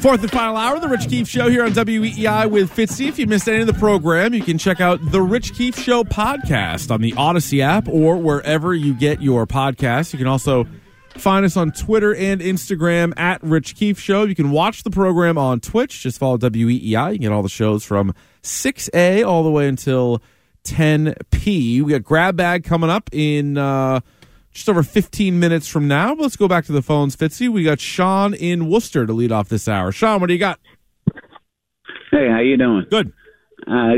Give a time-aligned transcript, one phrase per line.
[0.00, 3.08] Fourth and final hour the Rich Keefe Show here on WEEI with Fitzy.
[3.08, 6.04] If you missed any of the program, you can check out the Rich Keefe Show
[6.04, 10.12] podcast on the Odyssey app or wherever you get your podcasts.
[10.12, 10.64] You can also
[11.16, 14.22] find us on Twitter and Instagram at Rich Keefe Show.
[14.22, 16.02] You can watch the program on Twitch.
[16.02, 17.12] Just follow WEEI.
[17.12, 18.14] You can get all the shows from
[18.44, 20.22] 6A all the way until
[20.66, 21.82] 10P.
[21.82, 23.56] We got Grab Bag coming up in.
[23.56, 24.00] Uh,
[24.52, 26.14] just over 15 minutes from now.
[26.14, 27.46] Let's go back to the phones, Fitzy.
[27.46, 29.92] We got Sean in Worcester to lead off this hour.
[29.92, 30.58] Sean, what do you got?
[32.10, 32.86] Hey, how you doing?
[32.90, 33.12] Good.
[33.66, 33.96] Uh,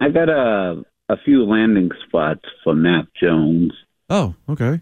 [0.00, 3.72] I got a a few landing spots for Mac Jones.
[4.08, 4.80] Oh, okay.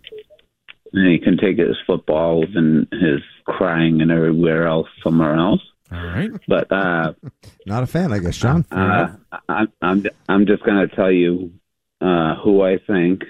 [0.92, 5.60] And he can take his footballs and his crying and everywhere else somewhere else.
[5.90, 6.30] All right.
[6.46, 7.12] But uh,
[7.66, 8.64] Not a fan, I guess, Sean.
[8.70, 9.16] uh,
[9.48, 11.52] I, I'm I'm just going to tell you
[12.00, 13.22] uh, who I think,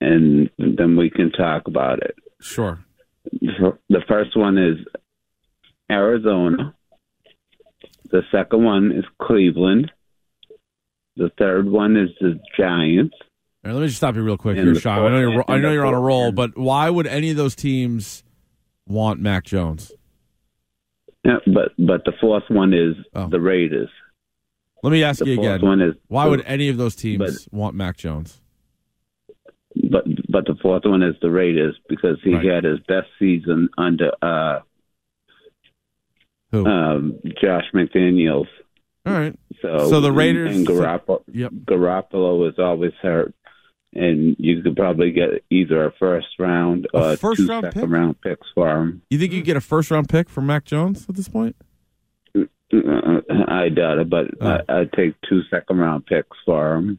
[0.00, 2.14] and then we can talk about it.
[2.40, 2.80] Sure.
[3.40, 4.78] The first one is
[5.90, 6.74] Arizona.
[8.10, 9.90] The second one is Cleveland.
[11.16, 13.14] The third one is the Giants.
[13.64, 14.98] All right, let me just stop you real quick And here, the Sean.
[14.98, 17.54] I know you're I know you're on a roll, but why would any of those
[17.54, 18.24] teams
[18.88, 19.92] want Mac Jones?
[21.24, 23.28] Yeah, but but the fourth one is Oh.
[23.28, 23.88] the Raiders.
[24.82, 25.60] Let me ask The you again.
[25.60, 28.40] one is Why would any of those teams but- want Mac Jones?
[29.90, 32.44] but but the fourth one is the Raiders because he Right.
[32.44, 34.60] had his best season under uh,
[36.50, 36.66] Who?
[36.66, 38.48] um, Josh McDaniels.
[39.06, 39.38] All right.
[39.62, 41.52] So So the Raiders- and Garoppolo, Yep.
[41.64, 43.34] Garoppolo was always hurt,
[43.94, 47.80] and you could probably get either a first round A or first two round second
[47.82, 47.90] pick?
[47.90, 49.02] round picks for him.
[49.10, 51.56] You think you could get a first round pick for Mac Jones at this point?
[52.36, 54.60] Uh, I doubt it, but Oh.
[54.68, 56.98] I, I'd take two second round picks for him.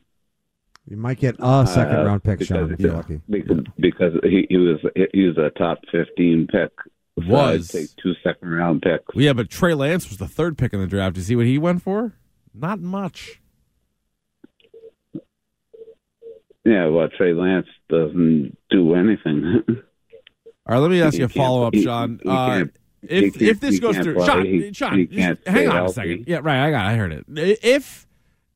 [0.87, 3.21] You might get a second Uh, round pick, because- Sean, if you're lucky.
[3.29, 4.79] Because, because he, he was
[5.13, 6.71] he was a top fifteen pick.
[7.19, 7.73] So Was.
[7.73, 9.15] I'd take two second round picks.
[9.15, 11.15] Well, yeah, but Trey Lance was the third pick in the draft.
[11.17, 12.13] You see what he went for?
[12.53, 13.39] Not much.
[16.65, 19.63] Yeah, well, Trey Lance doesn't do anything.
[19.67, 19.75] All
[20.75, 22.19] right, let me ask you a follow up, Sean.
[22.25, 22.65] Uh,
[23.01, 24.25] if if this goes through, play.
[24.25, 26.23] Sean, He- Sean, he just hang on a second.
[26.25, 26.65] Yeah, right.
[26.67, 26.85] I got.
[26.85, 27.25] I heard it.
[27.27, 28.07] If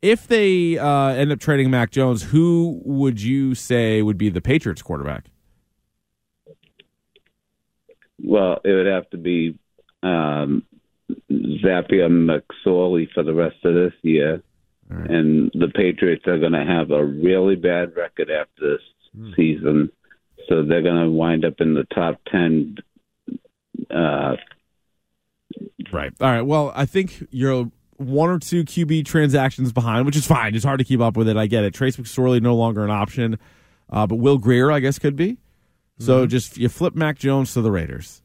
[0.02, 4.42] if they uh, end up trading Mac Jones, who would you say would be the
[4.42, 5.26] Patriots quarterback?
[8.24, 9.58] well, it would have to be
[10.04, 10.64] um,
[11.32, 14.42] Zappia McSorley for the rest of this year,
[14.90, 15.10] right.
[15.10, 18.82] and the Patriots are going to have a really bad record after this
[19.16, 19.32] Hmm.
[19.36, 19.92] season,
[20.48, 22.76] so they're going to wind up in the top ten.
[23.90, 24.36] Uh,
[25.92, 26.12] Right.
[26.20, 26.42] All right.
[26.42, 30.54] Well, I think you're one or two QB transactions behind, which is fine.
[30.54, 31.38] It's hard to keep up with it.
[31.38, 31.74] I get it.
[31.74, 33.40] Trace McSorley no longer an option,
[33.90, 35.38] uh, but Will Grier, I guess, could be.
[36.00, 36.30] So Mm-hmm.
[36.30, 38.22] just you flip Mac Jones to the Raiders.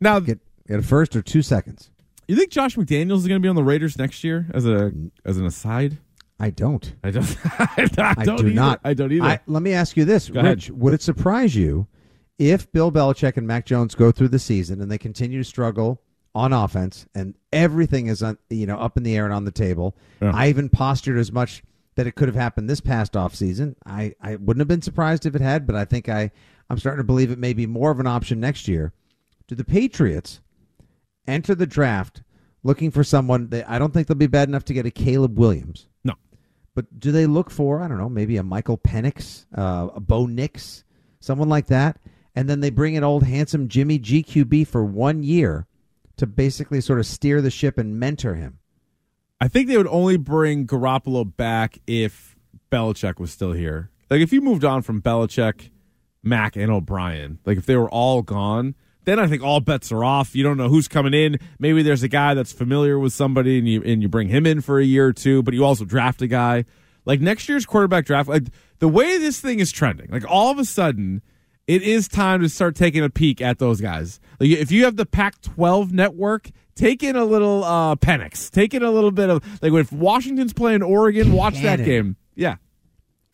[0.00, 1.90] Now, Get, get a first or two seconds.
[2.28, 4.90] You think Josh McDaniels is going to be on the Raiders next year as a
[4.90, 5.10] mm.
[5.24, 5.98] as an aside?
[6.40, 6.94] I don't.
[7.02, 7.36] I don't.
[7.44, 8.50] I don't, I do either.
[8.50, 8.80] not.
[8.84, 9.24] I don't either.
[9.24, 10.56] I, let me ask you this, Go ahead.
[10.56, 10.70] Rich.
[10.70, 11.88] Would it surprise you
[12.38, 16.00] if Bill Belichick and Mac Jones go through the season and they continue to struggle
[16.34, 19.50] on offense and everything is on, you know up in the air and on the
[19.50, 19.96] table?
[20.22, 20.30] Yeah.
[20.32, 21.64] I even postured as much
[21.96, 23.74] that it could have happened this past offseason.
[23.84, 26.30] I, I wouldn't have been surprised if it had, but I think I
[26.70, 28.92] I'm starting to believe it may be more of an option next year.
[29.48, 30.40] Do the Patriots
[31.28, 32.22] enter the draft
[32.62, 35.38] looking for someone that I don't think they'll be bad enough to get a Caleb
[35.38, 35.86] Williams?
[36.04, 36.14] no.
[36.74, 40.26] But do they look for I don't know maybe a Michael Penix, uh, a Bo
[40.26, 40.84] Nix,
[41.20, 41.98] someone like that,
[42.34, 45.66] and then they bring in old handsome Jimmy GQB for one year
[46.18, 48.58] to basically sort of steer the ship and mentor him?
[49.40, 52.36] I think they would only bring Garoppolo back if
[52.70, 53.90] Belichick was still here.
[54.10, 55.70] Like if you moved on from Belichick,
[56.22, 58.74] Mac, and O'Brien, like if they were all gone,
[59.08, 60.36] then I think all bets are off.
[60.36, 61.38] You don't know who's coming in.
[61.58, 64.60] Maybe there's a guy that's familiar with somebody, and you and you bring him in
[64.60, 66.64] for a year or two, but you also draft a guy.
[67.04, 68.44] Like next year's quarterback draft, like
[68.80, 71.22] the way this thing is trending, like all of a sudden,
[71.66, 74.20] it is time to start taking a peek at those guys.
[74.38, 78.82] Like if you have the Pac-12 network, take in a little uh Penix, take in
[78.82, 82.16] a little bit of like if Washington's playing Oregon, watch that game.
[82.34, 82.56] Yeah.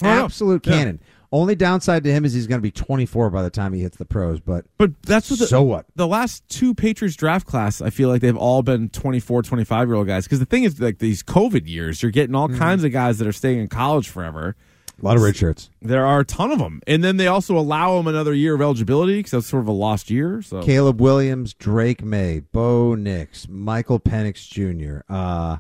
[0.03, 0.63] Absolute
[1.01, 1.07] Yeah.
[1.35, 3.97] Only downside to him is he's going to be 24 by the time he hits
[3.97, 4.39] the pros.
[4.39, 5.85] But But that's what the, so what?
[5.97, 9.97] the last two Patriots draft class, I feel like they've all been 24, 25 year
[9.97, 10.27] old guys.
[10.27, 13.27] Because the thing is, like these COVID years, you're getting all kinds of guys that
[13.27, 14.55] are staying in college forever.
[15.03, 15.71] A lot of red shirts.
[15.83, 18.61] There are a ton of them, and then they also allow them another year of
[18.61, 20.41] eligibility because that's sort of a lost year.
[20.41, 25.01] So Caleb Williams, Drake Maye, Bo Nix, Michael Penix Jr.
[25.13, 25.57] Uh,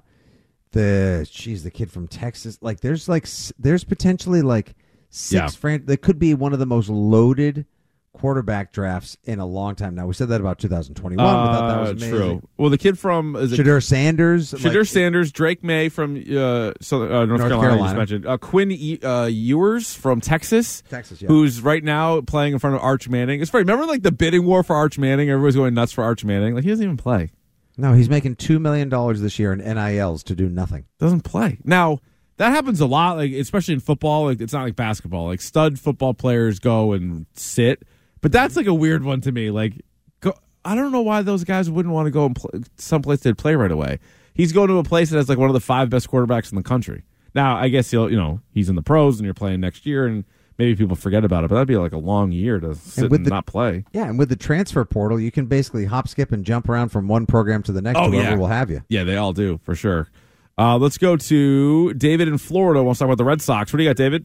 [0.70, 2.58] the geez, the kid from Texas.
[2.60, 3.26] Like, there's like
[3.58, 4.76] there's potentially like
[5.16, 5.46] Six Yeah.
[5.48, 7.66] fran- that could be one of the most loaded
[8.12, 9.94] quarterback drafts in a long time.
[9.94, 11.24] Now we said that about 2021.
[11.24, 12.10] we thought that was Uh, amazing.
[12.10, 12.42] true.
[12.56, 16.72] Well, the kid from is it Shedeur Sanders, Shedeur like, Sanders, Drake Maye from uh,
[16.80, 17.82] Southern, uh, North, Carolina, you Carolina.
[17.84, 18.26] just mentioned.
[18.26, 21.28] Uh, Quinn e- uh, Ewers from Texas, Texas, yeah.
[21.28, 23.40] who's right now playing in front of Arch Manning.
[23.40, 23.62] It's funny.
[23.62, 25.28] Remember like the bidding war for Arch Manning?
[25.30, 26.54] Everybody's going nuts for Arch Manning.
[26.54, 27.30] Like he doesn't even play.
[27.76, 30.84] No, he's making two million dollars this year in NILs to do nothing.
[31.00, 31.58] Doesn't play.
[31.64, 31.98] Now
[32.36, 34.24] that happens a lot, like especially in football.
[34.24, 35.26] Like it's not like basketball.
[35.26, 37.82] Like stud football players go and sit,
[38.20, 39.50] but that's like a weird one to me.
[39.50, 39.84] Like
[40.20, 40.34] go,
[40.64, 43.54] I don't know why those guys wouldn't want to go and play someplace they'd play
[43.54, 43.98] right away.
[44.34, 46.56] He's going to a place that has like one of the five best quarterbacks in
[46.56, 47.04] the country.
[47.34, 50.06] Now I guess he'll you know he's in the pros and you're playing next year
[50.06, 50.24] and
[50.58, 53.10] maybe people forget about it, but that'd be like a long year to sit and,
[53.10, 53.84] with the- not play.
[53.92, 57.08] Yeah, and with the transfer portal, you can basically hop, skip, and jump around from
[57.08, 57.98] one program to the next.
[57.98, 58.36] Oh, whoever yeah.
[58.36, 58.82] will have you.
[58.88, 60.08] Yeah, they all do for sure.
[60.56, 62.82] Uh, let's go to David in Florida.
[62.82, 63.72] We'll talk about the Red Sox.
[63.72, 64.24] What do you got, David?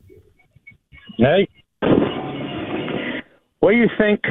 [1.18, 1.48] Hey.
[3.60, 4.22] What do you think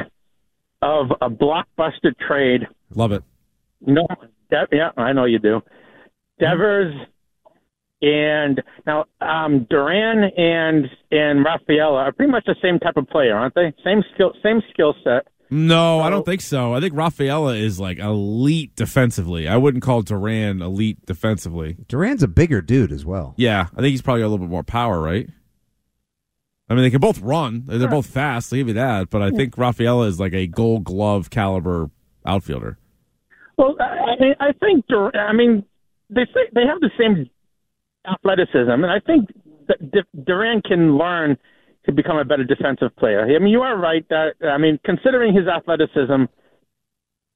[0.80, 2.66] of a blockbuster trade?
[2.94, 3.22] Love it.
[3.80, 4.06] No,
[4.50, 5.60] De- yeah, I know you do.
[6.38, 6.94] Devers
[8.00, 13.36] and now um, Duran and and Rafaela are pretty much the same type of player,
[13.36, 13.74] aren't they?
[13.84, 15.26] Same skill, same skill set.
[15.50, 16.74] No, I don't think so.
[16.74, 19.48] I think Rafaela is like elite defensively.
[19.48, 21.76] I wouldn't call Duran elite defensively.
[21.88, 23.34] Duran's a bigger dude as well.
[23.36, 25.28] Yeah, I think he's probably got a little bit more power, right?
[26.68, 27.64] I mean, they can both run.
[27.66, 28.52] They're both fast.
[28.52, 29.08] I'll give you that.
[29.08, 31.90] But I think Rafaela is like a Gold Glove caliber
[32.26, 32.78] outfielder.
[33.56, 35.64] Well, I I mean, I think Dur- I mean
[36.10, 37.28] they say they have the same
[38.06, 39.30] athleticism, and I think
[39.68, 41.38] that Duran can learn
[41.88, 43.24] to become a better defensive player.
[43.24, 46.24] I mean, you are right that I mean, considering his athleticism,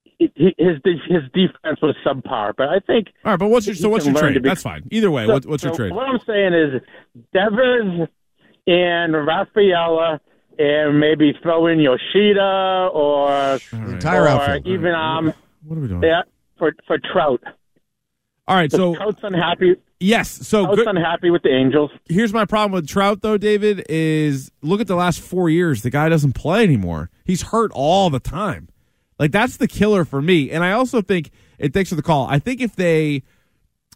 [0.04, 0.76] he, he- his
[1.08, 2.52] his defense was subpar.
[2.56, 4.42] But I think All right, but what's your so what's your trade?
[4.42, 4.84] be- That's fine.
[4.90, 5.92] Either way, so- what, what's your so trade?
[5.92, 6.80] What I'm saying is
[7.32, 8.08] Devers
[8.66, 10.20] and Rafaela.
[10.58, 13.88] And maybe throw in Yoshida or All The right.
[13.94, 14.66] entire or outfield.
[14.66, 15.32] even um
[15.64, 16.02] What are we doing?
[16.02, 16.22] yeah
[16.58, 17.40] for for Trout.
[18.46, 19.76] All right, so Trout's unhappy.
[20.02, 20.88] Yes, so Trout's good.
[20.88, 21.90] unhappy with the Angels.
[22.08, 25.82] here's my problem with Trout though, David, is look at the last four years.
[25.82, 27.10] The guy doesn't play anymore.
[27.24, 28.68] He's hurt all the time.
[29.18, 30.50] Like that's the killer for me.
[30.50, 32.26] And I also think it thanks for the call.
[32.26, 33.22] I think if they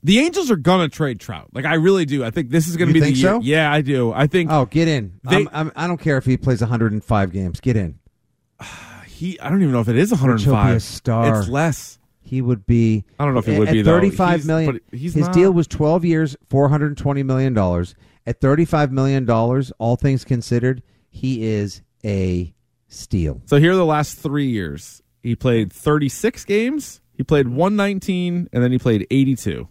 [0.02, 1.48] the Angels are gonna trade Trout.
[1.52, 2.22] Like I really do.
[2.24, 3.30] I think this is gonna You be think the year.
[3.32, 3.40] so?
[3.40, 4.12] Yeah, I do.
[4.12, 5.18] I think Oh, get in.
[5.24, 7.60] They- I'm, I'm, I don't care if he plays 105 games.
[7.60, 7.98] Get in.
[9.06, 10.44] he I don't even know if it is 105.
[10.64, 11.40] He'll be a star.
[11.40, 11.98] It's less.
[12.26, 13.04] He would be.
[13.20, 13.92] I don't know if he at- would at be, though.
[13.92, 14.80] Thirty-five He's- million.
[14.90, 15.32] he's his not.
[15.32, 17.94] deal was 12 years, 420 million dollars.
[18.26, 22.52] At 35 million dollars, all things considered, he is a
[22.88, 23.40] steal.
[23.46, 25.02] So here are the last three years.
[25.22, 29.68] He played 36 games, he played 119, and then he played 82.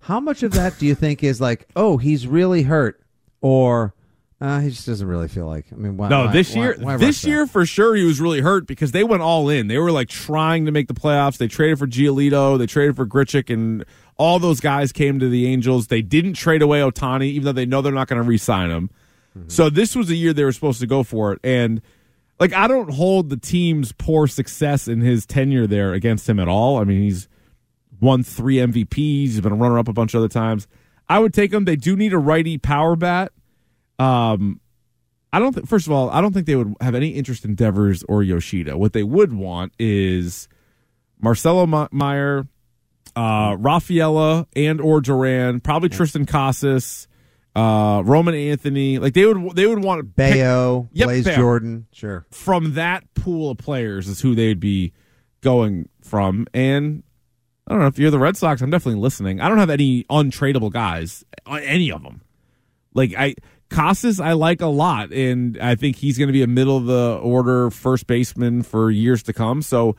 [0.00, 3.00] How much of that do you think is like, oh, he's really hurt,
[3.40, 3.94] or
[4.40, 5.66] uh, he just doesn't really feel like?
[5.72, 7.28] I mean, why, No, why- this year, why this that?
[7.28, 9.66] year for sure, he was really hurt because they went all in.
[9.66, 11.38] They were like trying to make the playoffs.
[11.38, 13.84] They traded for Giolito, they traded for Grichuk, and
[14.16, 15.88] all those guys came to the Angels.
[15.88, 18.90] They didn't trade away Ohtani, even though they know they're not going to re-sign him.
[19.36, 19.48] Mm-hmm.
[19.48, 21.82] So this was the year they were supposed to go for it, and
[22.40, 26.46] like I don't hold the team's poor success in his tenure there against him at
[26.48, 26.78] all.
[26.78, 27.28] I mean, he's
[28.00, 28.94] won three MVPs.
[28.96, 30.68] He's been a runner up a bunch of other times.
[31.08, 31.64] I would take him.
[31.64, 33.32] They do need a righty power bat.
[33.98, 34.60] Um,
[35.32, 35.68] I don't think.
[35.68, 38.78] First of all, I don't think they would have any interest in Devers or Yoshida.
[38.78, 40.48] What they would want is
[41.20, 42.46] Marcelo Ma- Mayer,
[43.14, 47.08] uh, Rafaela, and or Duran, probably Triston Casas,
[47.54, 48.98] uh, Roman Anthony.
[48.98, 51.36] Like they would, they would want to pick Bello, Yep, Bello.
[51.36, 52.24] Jordan, sure.
[52.30, 54.92] from that pool of players is who they'd be
[55.42, 56.46] going from.
[56.54, 57.02] And
[57.66, 58.62] I don't know if you're the Red Sox.
[58.62, 59.40] I'm definitely listening.
[59.42, 62.22] I don't have any untradeable guys, uh, any of them.
[62.94, 63.34] Like I
[63.70, 66.86] Casas, I like a lot, and I think he's going to be a middle of
[66.86, 69.62] the order first baseman for years to come.
[69.62, 69.96] So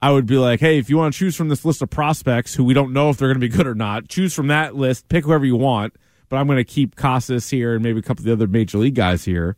[0.00, 2.54] I would be like, hey, if you want to choose from this list of prospects
[2.54, 4.74] who we don't know if they're going to be good or not, choose from that
[4.74, 5.94] list, pick whoever you want.
[6.28, 8.78] But I'm going to keep Casas here and maybe a couple of the other major
[8.78, 9.56] league guys here.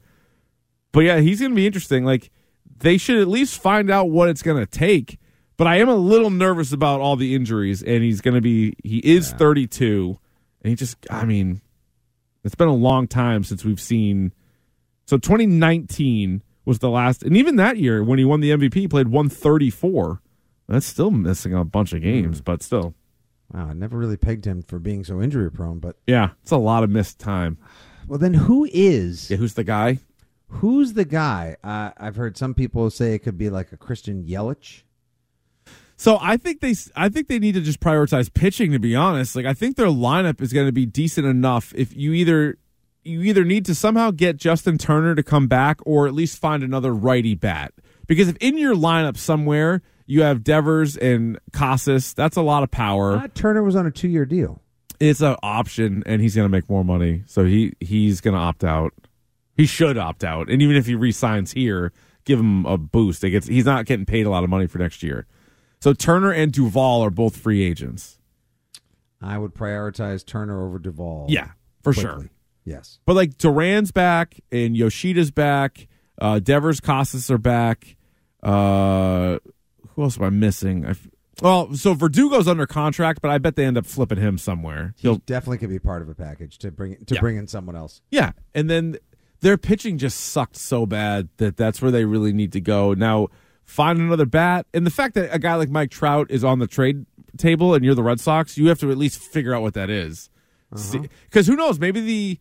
[0.90, 2.04] But yeah, he's going to be interesting.
[2.04, 2.30] Like
[2.78, 5.18] they should at least find out what it's going to take.
[5.56, 8.74] But I am a little nervous about all the injuries, and he's going to be.
[8.82, 10.18] He is 32,
[10.62, 10.96] and he just.
[11.10, 11.60] I mean,
[12.44, 14.32] it's been a long time since we've seen.
[15.06, 18.88] So 2019 was the last, and even that year when he won the MVP, he
[18.88, 20.20] played 134.
[20.68, 22.94] That's still missing a bunch of games, but still,
[23.52, 25.78] Wow, I never really pegged him for being so injury prone.
[25.78, 27.58] But yeah, it's a lot of missed time.
[28.08, 29.98] well, then who is Yeah, who's the guy?
[30.46, 31.56] who's the guy?
[31.64, 34.82] Uh, I've heard some people say it could be like a Christian Yelich.
[36.02, 38.72] So I think they, I think they need to just prioritize pitching.
[38.72, 41.72] To be honest, like I think their lineup is going to be decent enough.
[41.76, 42.58] If you either
[43.04, 46.64] you either need to somehow get Justin Turner to come back or at least find
[46.64, 47.72] another righty bat.
[48.08, 52.72] Because if in your lineup somewhere you have Devers and Casas, that's a lot of
[52.72, 53.18] power.
[53.18, 54.60] Uh, Turner was on a two year deal.
[54.98, 58.40] It's an option, and he's going to make more money, so he he's going to
[58.40, 58.92] opt out.
[59.56, 61.92] He should opt out, and even if he resigns here,
[62.24, 63.22] give him a boost.
[63.22, 65.28] It gets he's not getting paid a lot of money for next year.
[65.82, 68.20] So Turner and Duvall are both free agents.
[69.20, 71.26] I would prioritize Turner over Duvall.
[71.28, 71.48] Yeah,
[71.82, 72.02] for quickly.
[72.02, 72.30] sure.
[72.64, 73.00] Yes.
[73.04, 75.88] But like Duran's back and Yoshida's back.
[76.20, 77.96] Uh, Devers, Casas are back.
[78.44, 79.38] Uh,
[79.88, 80.86] who else am I missing?
[80.86, 81.08] I f-
[81.40, 84.94] well, so Verdugo's under contract, but I bet they end up flipping him somewhere.
[84.98, 87.20] He He'll definitely could be part of a package to bring to Yeah.
[87.20, 88.02] bring in someone else.
[88.12, 88.98] Yeah, and then
[89.40, 92.94] their pitching just sucked so bad that that's where they really need to go.
[92.94, 93.26] Now,
[93.72, 96.66] find another bat, and the fact that a guy like Mike Trout is on the
[96.66, 97.06] trade
[97.38, 99.88] table and you're the Red Sox, you have to at least figure out what that
[99.90, 100.28] is.
[101.24, 101.78] Because who knows?
[101.78, 102.38] Maybe the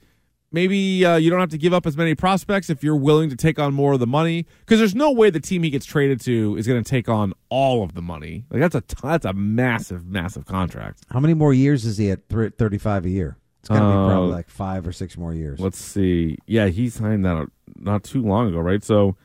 [0.52, 3.36] maybe uh, you don't have to give up as many prospects if you're willing to
[3.36, 4.46] take on more of the money.
[4.62, 7.34] Because there's no way the team he gets traded to is going to take on
[7.50, 8.46] all of the money.
[8.50, 11.04] Like that's a t- that's a massive, massive contract.
[11.10, 13.38] How many more years is he at th- 35 a year?
[13.62, 15.60] It's got to be Uh, probably like five or six more years.
[15.60, 16.38] Let's see.
[16.48, 17.48] Yeah, he signed that
[17.78, 18.84] not too long ago, right?
[18.84, 19.16] So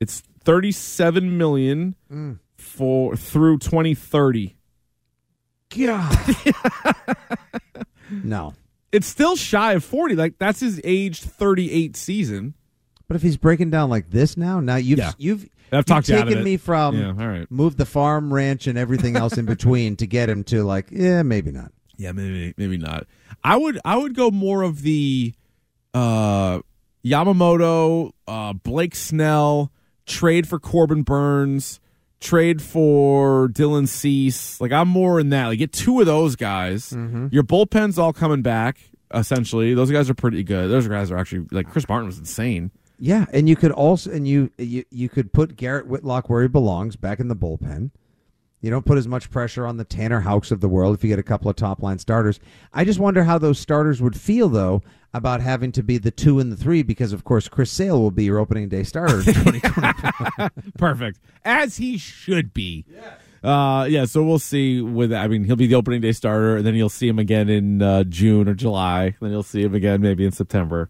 [0.00, 1.94] it's 37 million
[2.56, 4.56] for through 2030.
[5.76, 6.36] God.
[8.10, 8.54] no.
[8.92, 10.14] It's still shy of 40.
[10.14, 12.54] Like that's his age 38 season.
[13.08, 15.12] But if he's breaking down like this now, now you've Yeah.
[15.18, 16.44] you've I've you've talked you out of taken it.
[16.44, 17.50] me from Yeah, all right.
[17.50, 21.22] move the farm, ranch, and everything else in between to get him to like, yeah,
[21.22, 21.72] maybe not.
[21.96, 23.06] Yeah, maybe maybe not.
[23.42, 25.34] I would I would go more of the
[25.92, 26.60] uh
[27.04, 29.72] Yamamoto, uh Blake Snell,
[30.06, 31.80] trade for Corbin Burnes,
[32.20, 34.60] trade for Dylan Cease.
[34.60, 35.48] Like I'm more in that.
[35.48, 36.90] Like get two of those guys.
[36.90, 37.28] Mm-hmm.
[37.30, 38.78] Your bullpen's all coming back.
[39.12, 40.70] Essentially, those guys are pretty good.
[40.70, 42.70] Those guys are actually like Chris Martin was insane.
[42.98, 46.48] Yeah, and you could also and you you you could put Garrett Whitlock where he
[46.48, 47.90] belongs, back in the bullpen.
[48.64, 51.10] You don't put as much pressure on the Tanner Houcks of the world if you
[51.10, 52.40] get a couple of top line starters.
[52.72, 56.40] I just wonder how those starters would feel though about having to be the two
[56.40, 59.24] and the three because of course Chris Sale will be your opening day starter in
[59.26, 60.50] 2020.
[60.78, 62.86] Perfect, as he should be.
[63.42, 64.80] Uh, yeah, so we'll see.
[64.80, 67.50] With I mean, he'll be the opening day starter, and then you'll see him again
[67.50, 69.14] in uh, June or July.
[69.20, 70.88] Then you'll see him again maybe in September.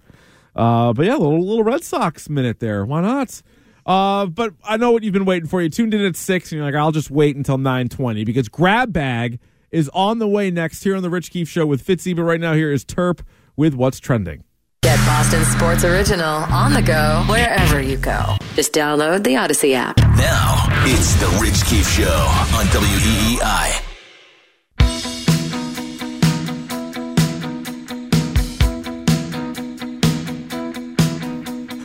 [0.55, 2.85] Uh, but yeah, little little Red Sox minute there.
[2.85, 3.43] Why not?
[3.87, 5.61] Uh, but I know what you've been waiting for.
[5.61, 8.49] You tuned in at six, and you're like, I'll just wait until nine twenty because
[8.49, 9.39] Grab Bag
[9.71, 12.15] is on the way next here on the Rich Keefe Show with Fitzy.
[12.17, 13.21] But right now, here is Terp
[13.57, 14.45] with what's trending.
[14.83, 18.37] Get Boston Sports Original on the go wherever you go.
[18.55, 19.97] Just download the Odyssey app.
[19.99, 23.94] Now, it's the Rich Keefe Show on E WEEI.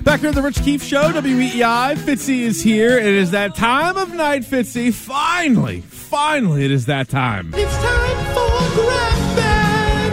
[0.09, 1.95] Back here at the Rich Keefe Show, WEEI.
[1.97, 2.97] Fitzy is here.
[2.97, 4.91] It is that time of night, Fitzy.
[4.91, 7.53] Finally, finally, it is that time.
[7.53, 10.11] It's time for Grab Bag.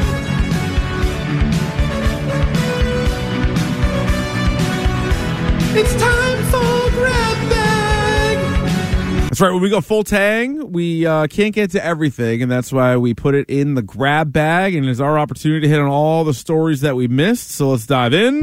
[5.78, 8.36] It's time for Grab Bag.
[9.22, 9.50] That's right.
[9.50, 13.14] When we go full tang, we uh, can't get to everything, and that's why we
[13.14, 16.34] put it in the grab bag, and it's our opportunity to hit on all the
[16.34, 17.48] stories that we missed.
[17.52, 18.42] So let's dive in.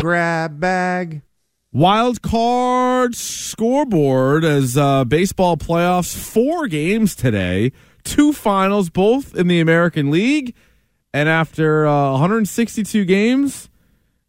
[0.00, 1.22] Grab bag.
[1.72, 6.16] Wild card scoreboard as uh, baseball playoffs.
[6.16, 7.72] Four games today,
[8.04, 10.54] two finals, both in the American League.
[11.12, 13.68] And after uh, 162 games,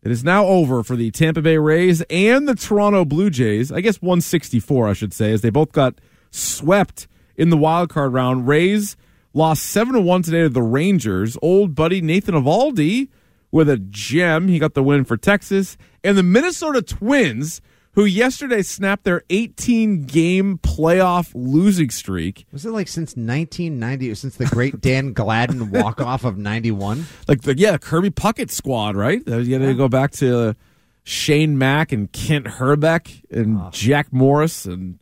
[0.02, 3.72] it is now over for the Tampa Bay Rays and the Toronto Blue Jays.
[3.72, 7.08] I guess 164, I should say, as they both got swept
[7.38, 8.48] in the wild card round.
[8.48, 8.98] Rays
[9.36, 11.38] lost 7 to 1 today to the Rangers.
[11.44, 13.10] Old buddy Nathan Eovaldi
[13.52, 14.48] with a gem.
[14.48, 15.78] He got the win for Texas.
[16.04, 17.62] And the Minnesota Twins,
[17.94, 22.46] who yesterday snapped their 18 game playoff losing streak.
[22.52, 27.06] Was it like since 1990 or since the great Dan Gladden walk off of 91?
[27.28, 29.22] Like, the, yeah, Kirby Puckett squad, right?
[29.26, 30.56] You got to go back to
[31.04, 35.00] Shane Mack and Kent Hrbek and Jack Morris and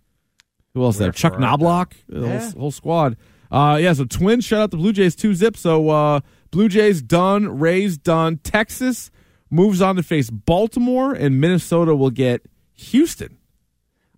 [0.73, 1.11] who else there?
[1.11, 3.17] Chuck Knoblauch, the whole, whole squad.
[3.49, 5.57] Uh, yeah, so Twins shut out the Blue Jays two zip.
[5.57, 6.19] So uh,
[6.51, 8.37] Blue Jays done, Rays done.
[8.37, 9.11] Texas
[9.49, 13.37] moves on to face Baltimore, and Minnesota will get Houston.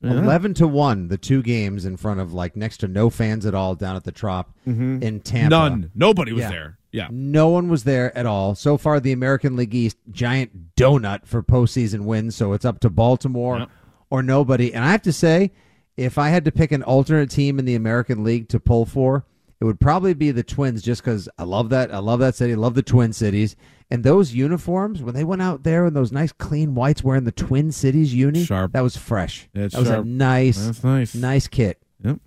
[0.02, 0.12] Yeah.
[0.12, 3.54] 11 to 1 the two games in front of like next to no fans at
[3.54, 5.04] all down at the Trop mm-hmm.
[5.04, 5.50] in Tampa.
[5.50, 5.92] None.
[5.94, 6.50] Nobody was Yeah.
[6.50, 6.78] there.
[6.92, 7.08] Yeah.
[7.12, 8.56] No one was there at all.
[8.56, 12.36] So far, the American League East giant donut for postseason wins.
[12.36, 13.66] So it's up to Baltimore Yeah.
[14.10, 14.74] or nobody.
[14.74, 15.52] And I have to say,
[15.98, 19.26] if I had to pick an alternate team in the American League to pull for,
[19.62, 21.94] it would probably be the Twins, just because I love that.
[21.94, 22.54] I love that city.
[22.54, 23.56] I love the Twin Cities,
[23.92, 27.32] And those uniforms, when they went out there in those nice clean whites wearing the
[27.32, 28.72] Twin Cities uni, Sharp.
[28.74, 29.50] that was fresh.
[29.54, 30.06] It's that was sharp.
[30.06, 31.16] a nice, That's nice.
[31.16, 31.78] nice kit.
[32.04, 32.20] Yep.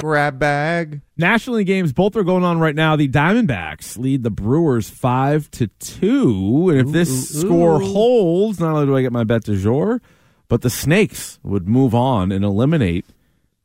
[0.00, 1.00] Grab bag.
[1.16, 2.94] National League games, both are going on right now.
[2.94, 7.92] The Diamondbacks lead the Brewers five to two, and if this Ooh, ooh, score ooh.
[7.92, 10.00] holds, not only do I get my bet du jour,
[10.48, 13.04] but the Snakes would move on and eliminate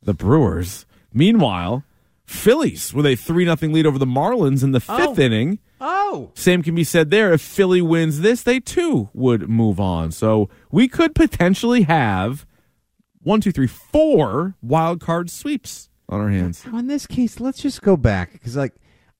[0.04, 0.86] the Brewers.
[1.14, 1.84] Meanwhile,
[2.26, 4.98] Phillies with a three nothing lead over the Marlins in the oh.
[4.98, 5.22] fifth Oh.
[5.22, 5.60] inning.
[5.84, 7.34] Oh, Same can be said there.
[7.34, 10.12] If Philly wins this, they too would move on.
[10.12, 12.46] So we could potentially have
[13.24, 16.64] one, two, three, four wild card sweeps on our hands.
[16.66, 18.74] In this case, let's just go back because, like,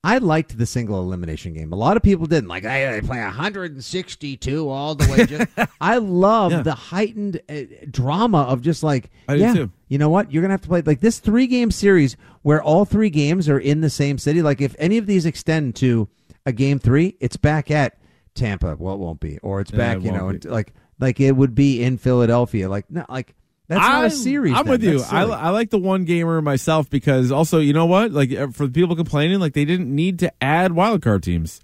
[0.04, 1.72] I liked the single elimination game.
[1.72, 2.48] A lot of people didn't.
[2.48, 5.26] Like, I, they play 162 all the way.
[5.26, 5.48] Just,
[5.80, 6.62] I love Yeah.
[6.62, 10.32] the heightened uh, drama of just like, I yeah, you know what?
[10.32, 13.58] You're gonna have to play like this three game series where all three games are
[13.58, 14.42] in the same city.
[14.42, 16.08] Like, if any of these extend to
[16.46, 17.96] a game three, it's back at
[18.34, 18.76] Tampa.
[18.78, 19.96] Well, it won't be, or it's Yeah, back.
[19.98, 20.48] it you know, be.
[20.48, 22.68] like like it would be in Philadelphia.
[22.68, 23.34] Like, no, like
[23.68, 24.52] that's not I- a series.
[24.54, 24.70] I'm then.
[24.72, 25.02] with you.
[25.10, 25.22] I.
[25.24, 28.12] I like the one gamer myself because also, you know what?
[28.12, 31.60] Like uh, for the people complaining, like they didn't need to add wild card teams.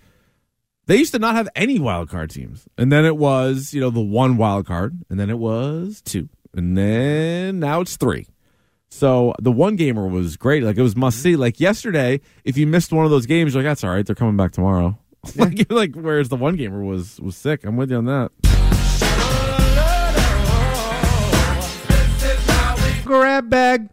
[0.87, 3.91] They used to not have any wild card teams, and then it was you know
[3.91, 8.27] the one wild card, and then it was two, and then now it's three.
[8.91, 10.63] So the one gamer was great.
[10.63, 11.37] Like it was must see.
[11.37, 14.07] Like yesterday, if you missed one of those games, you're like that's all right.
[14.07, 14.99] They're coming back tomorrow.
[15.37, 17.65] like, like whereas the one gamer was was sick.
[17.65, 18.68] I'm with you on that.
[23.09, 23.89] Grab bag.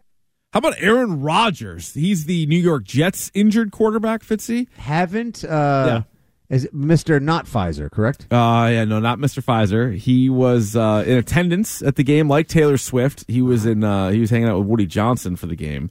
[0.52, 1.94] How about Aaron Rodgers?
[1.94, 4.22] He's the New York Jets injured quarterback.
[4.22, 4.68] Fitzy.
[4.76, 6.02] haven't uh
[6.48, 7.20] is it Mr.
[7.20, 8.32] Not Pfizer, correct?
[8.32, 9.42] Uh, yeah, no, not Mr.
[9.42, 9.96] Pfizer.
[9.96, 13.24] He was uh, in attendance at the game, like Taylor Swift.
[13.26, 13.82] He was in.
[13.82, 15.90] Uh, he was hanging out with Woody Johnson for the game.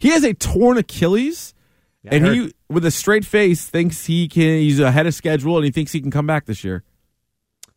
[0.00, 1.54] He has a torn Achilles,
[2.10, 4.58] I and he, with a straight face, thinks he can.
[4.58, 6.82] He's ahead of schedule, and he thinks he can come back this year.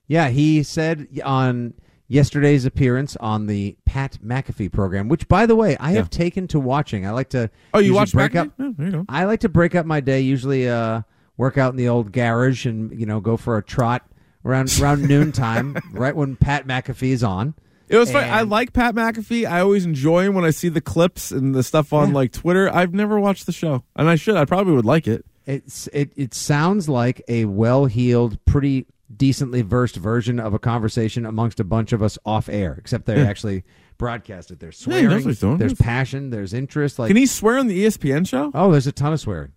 [0.07, 1.75] Yeah, he said on
[2.07, 6.59] yesterday's appearance on the Pat McAfee program, which by the way, I have taken to
[6.59, 7.05] watching.
[7.05, 8.35] I like to Oh, you watched break McAfee?
[8.47, 9.05] up Yeah, there you go.
[9.09, 11.01] I like to break up my day, usually uh
[11.37, 14.07] work out in the old garage and you know go for a trot
[14.45, 17.55] around around noontime, right when Pat McAfee is on.
[17.87, 18.27] It was funny.
[18.29, 19.47] I like Pat McAfee.
[19.47, 22.15] I always enjoy him when I see the clips and the stuff on Yeah.
[22.15, 22.67] like Twitter.
[22.73, 24.35] I've never watched the show, and I should.
[24.37, 25.23] I probably would like it.
[25.45, 31.59] It's it it sounds like a well-heeled, pretty decently versed version of a conversation amongst
[31.59, 33.27] a bunch of us off air, except they Yeah.
[33.27, 33.63] actually
[33.97, 34.59] broadcast it.
[34.59, 36.99] There's Yeah, swearing, he's there's passion, there's interest.
[36.99, 38.51] Like Can he swear on the ESPN show?
[38.53, 39.51] oh, there's a ton of swearing.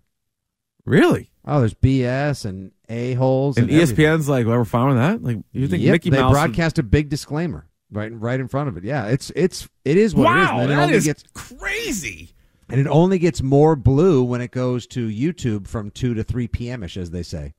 [0.85, 1.31] Really?
[1.45, 4.05] Oh, there's BS and a holes And, and, everything.
[4.05, 5.23] ESPN's like, well, we're fine with that.
[5.23, 6.29] Like, you think Yep, Mickey they Mouse?
[6.29, 8.83] would- broadcast a big disclaimer right right in front of it.
[8.83, 10.47] Yeah, it's it's it is what it is.
[10.49, 12.33] wow, and it only gets crazy.
[12.69, 16.47] and it only gets more blue when it goes to YouTube from two to three
[16.47, 16.83] p.m.
[16.83, 17.53] ish, as they say.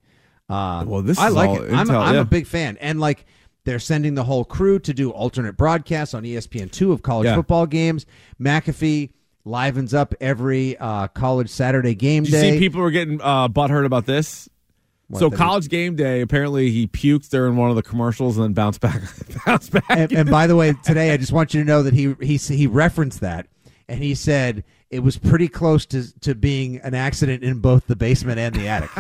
[0.50, 1.72] Uh, Well, this I is like all it.
[1.72, 2.20] I'm, a, intel, I'm yeah.
[2.20, 3.24] a big fan, and like
[3.64, 7.36] they're sending the whole crew to do alternate broadcasts on ESPN two of college Yeah.
[7.36, 8.06] football games.
[8.40, 9.10] McAfee
[9.44, 12.50] livens up every uh, college Saturday game Did you day.
[12.52, 14.48] see people were getting uh, butthurt about this?
[15.08, 18.52] What, so college game day, apparently he puked during one of the commercials and then
[18.52, 19.02] bounced back.
[19.46, 19.84] bounced back.
[19.88, 22.36] and, and by the way, today I just want you to know that he he
[22.36, 23.46] he referenced that,
[23.88, 27.94] and he said it was pretty close to to being an accident in both the
[27.96, 28.90] basement and the attic.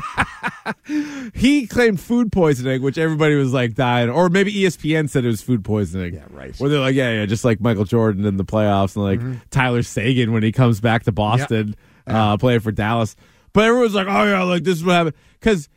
[1.34, 5.42] he claimed food poisoning, which everybody was like dying, or maybe ESPN said it was
[5.42, 6.14] food poisoning.
[6.14, 6.54] Yeah, right.
[6.58, 9.34] Where they're like, yeah, yeah, just like Michael Jordan in the playoffs, and like Mm-hmm.
[9.50, 11.74] Tyler Seguin when he comes back to Boston,
[12.06, 13.16] uh, playing for Dallas.
[13.52, 15.68] But everyone's like, oh yeah, like this is what happened because.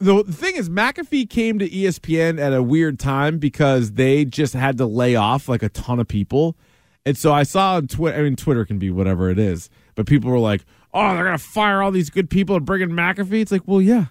[0.00, 4.52] The, the thing is, McAfee came to ESPN at a weird time because they just
[4.52, 6.56] had to lay off like a ton of people.
[7.06, 10.06] And so I saw on Twitter, I mean, Twitter can be whatever it is, but
[10.06, 12.90] people were like, oh, they're going to fire all these good people and bring in
[12.90, 13.40] McAfee.
[13.40, 14.06] It's like, well, yeah.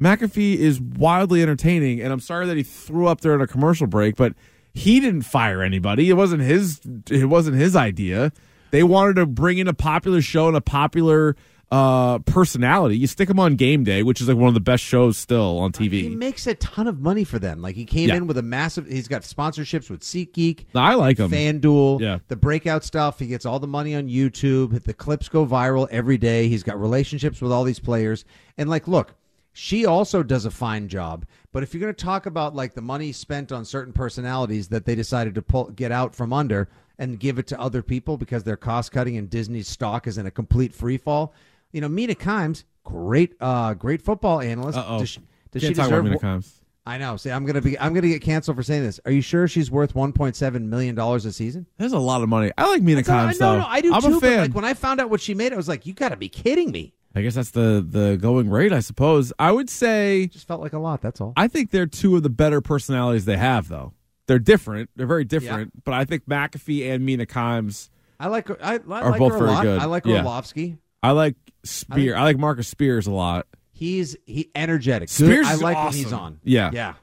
[0.00, 3.86] McAfee is wildly entertaining, and I'm sorry that he threw up there in a commercial
[3.86, 4.34] break, but
[4.74, 6.10] he didn't fire anybody.
[6.10, 6.80] It wasn't his.
[7.10, 8.30] It wasn't his idea.
[8.72, 11.34] They wanted to bring in a popular show and a popular
[11.72, 12.96] uh, personality.
[12.96, 15.58] You stick him on Game Day, which is like one of the best shows still
[15.58, 16.02] on TV.
[16.02, 17.60] he makes a ton of money for them.
[17.60, 18.16] Like he came Yeah.
[18.16, 18.86] in with a massive.
[18.86, 20.66] He's got sponsorships with SeatGeek.
[20.74, 21.30] I like him.
[21.30, 22.18] FanDuel, Yeah.
[22.28, 23.18] the breakout stuff.
[23.18, 24.84] He gets all the money on YouTube.
[24.84, 26.48] The clips go viral every day.
[26.48, 28.24] He's got relationships with all these players.
[28.56, 29.14] And like, look,
[29.52, 31.24] she also does a fine job.
[31.50, 34.84] But if you're going to talk about like the money spent on certain personalities that
[34.84, 38.44] they decided to pull get out from under and give it to other people because
[38.44, 41.34] they're cost cutting and Disney's stock is in a complete free fall,
[41.76, 44.78] you know, Mina Kimes, great, uh, great football analyst.
[44.78, 45.00] Uh-oh.
[45.00, 45.20] Does she,
[45.52, 46.22] does Can't she talk about deserve?
[46.22, 46.52] Mina Kimes.
[46.86, 47.16] I know.
[47.18, 47.78] See, I'm gonna be.
[47.78, 48.98] I'm gonna get canceled for saying this.
[49.04, 51.66] Are you sure she's worth 1.7 million dollars a season?
[51.78, 52.50] There's a lot of money.
[52.56, 54.16] I like Mina Kimes, no, no, I do I'm too.
[54.16, 54.38] a fan.
[54.38, 56.28] Like when I found out what she made, I was like, "You got to be
[56.30, 59.32] kidding me!" I guess that's the the going rate, I suppose.
[59.38, 61.02] I would say Just felt like a lot.
[61.02, 61.32] That's all.
[61.36, 63.92] I think they're two of the better personalities they have, though.
[64.28, 64.90] They're different.
[64.96, 65.84] They're very different.
[65.84, 67.90] But I think McAfee and Mina Kimes.
[68.20, 69.62] I like I, I Are like both her a lot.
[69.62, 69.80] good.
[69.80, 70.18] I like Yeah.
[70.18, 70.78] Orlovsky.
[71.06, 72.16] I like Spear.
[72.16, 73.46] I, like Marcus Spears a lot.
[73.72, 75.08] He's he energetic.
[75.08, 75.98] Spears I is like awesome.
[75.98, 76.40] when he's on.
[76.44, 76.70] Yeah.
[76.72, 76.94] Yeah.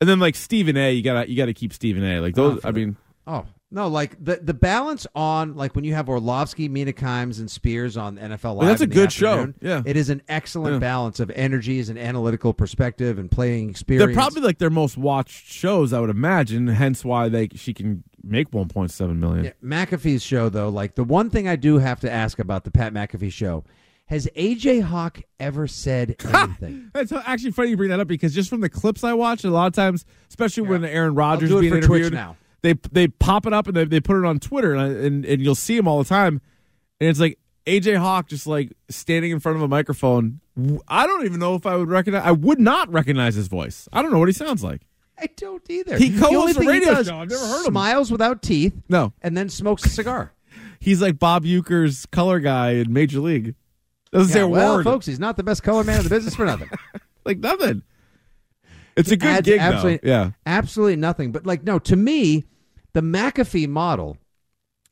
[0.00, 0.92] And then like Stephen A.
[0.92, 2.20] You gotta you gotta keep Stephen A.
[2.20, 2.60] Like those.
[2.60, 2.96] for I mean,
[3.26, 7.50] Oh no, like the the balance on like when you have Orlovsky, Mina Kimes, and
[7.50, 8.68] Spears on NFL Live.
[8.68, 9.52] that's a good show.
[9.60, 9.82] Yeah.
[9.86, 10.78] it is an excellent Yeah.
[10.80, 14.06] balance of energies and analytical perspective and playing experience.
[14.06, 15.92] they're probably like their most watched shows.
[15.92, 16.68] I would imagine.
[16.68, 19.44] Hence why they she can make 1.7 million.
[19.46, 20.68] Yeah, McAfee's show though.
[20.68, 23.64] Like the one thing I do have to ask about the Pat McAfee show.
[24.06, 26.90] Has AJ Hawk ever said anything?
[26.94, 29.50] It's actually funny you bring that up because just from the clips I watch, a
[29.50, 32.36] lot of times, especially when Aaron Rodgers being for Twitch interviewed, now.
[32.62, 35.24] They they pop it up and they, they put it on Twitter and, I- and
[35.24, 36.40] and you'll see him all the time,
[37.00, 40.40] and it's like AJ Hawk just like standing in front of a microphone.
[40.86, 42.22] I don't even know if I would recognize.
[42.24, 43.88] I would not recognize his voice.
[43.92, 44.82] I don't know what he sounds like.
[45.18, 45.96] I don't either.
[45.98, 47.16] He co-hosts a radio does, show.
[47.16, 47.72] I've never heard him.
[47.72, 48.74] Smiles without teeth.
[48.88, 50.32] No, and then smokes a cigar.
[50.80, 53.54] he's like Bob Uecker's color guy in Major League.
[54.12, 54.84] Doesn't say a well, word.
[54.84, 56.68] folks, he's not the best color man in the business for nothing.
[57.24, 57.82] like nothing.
[58.96, 60.08] It's a good gig, absolutely, though.
[60.08, 60.30] Yeah.
[60.44, 61.32] absolutely nothing.
[61.32, 62.44] But like, no, to me,
[62.92, 64.18] the McAfee model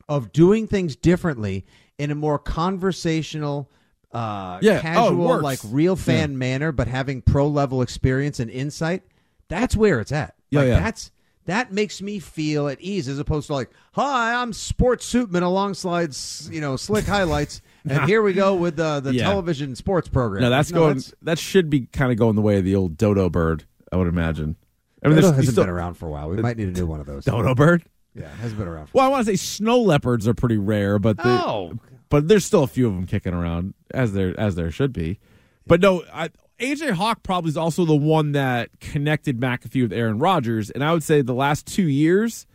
[0.08, 1.64] of doing things differently
[1.98, 3.70] in a more conversational,
[4.12, 4.78] uh, Yeah.
[4.78, 5.42] Oh, casual, works.
[5.44, 9.02] like real fan manner, but having pro level experience and insight.
[9.48, 10.34] That's where it's at.
[10.50, 10.80] Yeah, Like, yeah.
[10.80, 11.10] That's
[11.46, 16.14] that makes me feel at ease as opposed to like, hi, I'm Sports Suitman alongside,
[16.52, 19.24] you know, slick highlights, and here we go with the the Yeah.
[19.24, 20.42] television sports program.
[20.42, 21.02] No, that's No, going.
[21.22, 23.64] that should be kind of going the way of the old dodo bird.
[23.92, 24.56] I would imagine.
[25.02, 26.28] I mean, Dodo hasn't still- been around for a while.
[26.28, 27.24] We might need a new one of those.
[27.24, 27.84] Dodo bird.
[28.14, 28.86] Yeah, it hasn't been around.
[28.86, 31.74] For Well, I want to say snow leopards are pretty rare, but they, Oh.
[32.08, 35.18] but there's still a few of them kicking around as there as there should be.
[35.66, 40.18] But no, I, AJ Hawk probably is also the one that connected McAfee with Aaron
[40.18, 42.46] Rodgers, and I would say the last two years,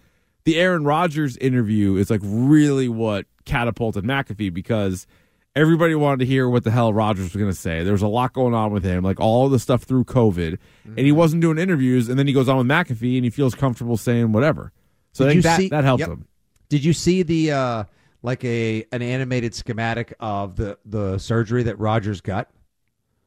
[0.43, 5.07] the Aaron Rodgers interview is like really what catapulted McAfee because
[5.55, 7.83] everybody wanted to hear what the hell Rodgers was going to say.
[7.83, 10.99] There was a lot going on with him, like all the stuff through COVID, and
[10.99, 13.97] he wasn't doing interviews, and then he goes on with McAfee and he feels comfortable
[13.97, 14.71] saying whatever.
[15.13, 16.09] So I Did think that see- that helped yep.
[16.09, 16.27] him.
[16.67, 17.83] Did you see the uh
[18.23, 22.49] like a an animated schematic of the the surgery that Rodgers got?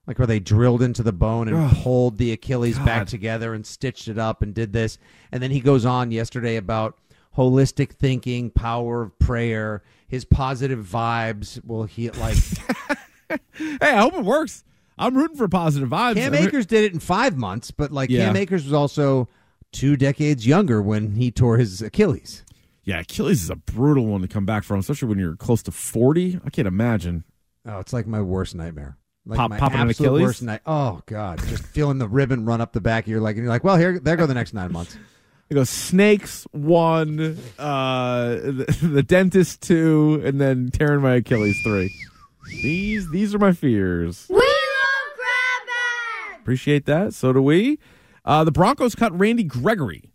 [0.06, 1.76] Like where they drilled into the bone and Ugh.
[1.82, 4.98] pulled the Achilles back together and stitched it up and did this.
[5.30, 6.98] And then he goes on yesterday about
[7.36, 12.36] holistic thinking, power of prayer, his positive vibes will he like
[13.28, 14.64] Hey, I hope it works.
[14.96, 16.14] I'm rooting for positive vibes.
[16.14, 18.24] Cam Akers did it in five months, but like Yeah.
[18.26, 19.28] Cam Akers was also
[19.72, 22.42] two decades younger when he tore his Achilles.
[22.84, 25.70] Yeah, Achilles is a brutal one to come back from, especially when you're close to
[25.70, 26.40] 40.
[26.44, 27.24] I can't imagine.
[27.66, 28.96] Oh, it's like my worst nightmare.
[29.26, 30.22] Like Pop- my popping absolute Achilles?
[30.22, 30.60] worst night.
[30.64, 33.52] Oh God, just feeling the ribbon run up the back of your leg, and you're
[33.52, 34.96] like, well, here, there go the next nine months.
[35.50, 41.90] It goes snakes one, uh, the, the dentist two, and then tearing my Achilles three.
[42.62, 44.26] These these are my fears.
[44.28, 44.44] We love
[45.16, 46.40] crab bag!
[46.40, 47.14] Appreciate that.
[47.14, 47.78] So do we.
[48.24, 50.12] Uh, the Broncos cut Randy Gregory.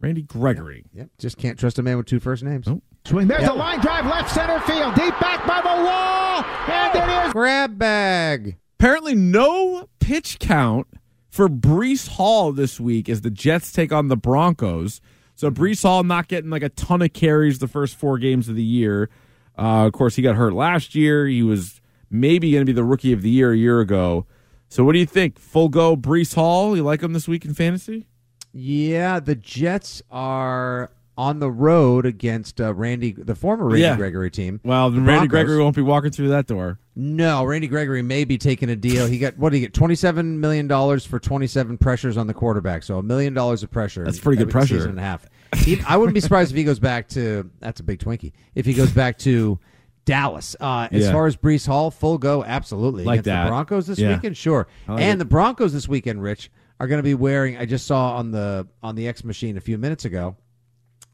[0.00, 0.84] Randy Gregory.
[0.92, 2.66] Yep, just can't trust a man with two first names.
[2.66, 2.82] Nope.
[3.04, 3.28] Swing.
[3.28, 4.94] There's a line drive left center field.
[4.96, 6.44] Deep back by the wall.
[6.74, 7.32] And it is.
[7.32, 8.56] Grab bag.
[8.80, 10.88] Apparently, no pitch count
[11.34, 15.00] for Breece Hall this week as the Jets take on the Broncos.
[15.34, 18.54] So Breece Hall not getting like a ton of carries the first four games of
[18.54, 19.10] the year.
[19.58, 21.26] Uh, of course, he got hurt last year.
[21.26, 24.26] He was maybe going to be the rookie of the year a year ago.
[24.68, 25.40] So, what do you think?
[25.40, 26.76] Full go Breece Hall?
[26.76, 28.06] You like him this week in fantasy?
[28.52, 33.96] Yeah, the Jets are on the road against uh, Randy, the former Randy Yeah.
[33.96, 34.60] Gregory team.
[34.64, 35.28] Well, The Randy Broncos.
[35.28, 36.78] Gregory won't be walking through that door.
[36.96, 39.06] No, Randy Gregory may be taking a deal.
[39.06, 39.74] He got what did he get?
[39.74, 42.82] Twenty seven million dollars for twenty seven pressures on the quarterback.
[42.82, 44.04] So a million dollars of pressure.
[44.04, 44.74] That's pretty good pressure.
[44.76, 45.26] Season and a half.
[45.56, 47.50] He, I wouldn't be surprised if he goes back to.
[47.60, 48.32] That's a big Twinkie.
[48.54, 49.58] If he goes back to
[50.04, 50.54] Dallas.
[50.60, 51.12] Uh, as Yeah.
[51.12, 53.04] far as Breece Hall, full go, absolutely.
[53.04, 53.44] Like Against that.
[53.44, 54.14] the Broncos this Yeah.
[54.14, 54.66] weekend, sure.
[54.86, 55.18] Like and it.
[55.18, 56.50] the Broncos this weekend, Rich,
[56.80, 57.56] are going to be wearing.
[57.56, 60.36] I just saw on the on the X machine a few minutes ago.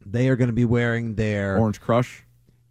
[0.04, 2.24] They are going to be wearing their Orange Crush.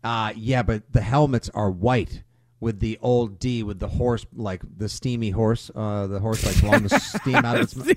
[0.03, 2.23] uh yeah, but the helmets are white
[2.61, 6.59] with the old D with the horse like the steamy horse, uh the horse like
[6.59, 7.95] blowing the steam out of its mouth.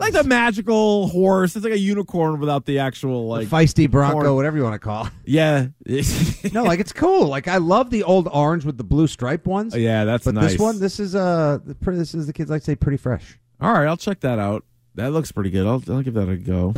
[0.00, 1.54] like the magical horse.
[1.56, 4.34] It's like a unicorn without the actual like feisty bronco, horn.
[4.36, 5.06] whatever you want to call.
[5.06, 5.12] it.
[5.26, 5.66] Yeah.
[6.52, 7.28] No, like it's cool.
[7.28, 9.76] Like I love the old orange with the blue stripe ones.
[9.76, 10.52] yeah, that's but nice.
[10.52, 13.38] this one, this is uh, this is the kids like to say pretty fresh.
[13.60, 14.64] All right, I'll check that out.
[14.96, 15.66] That looks pretty good.
[15.66, 16.72] I'll, I'll give that a go.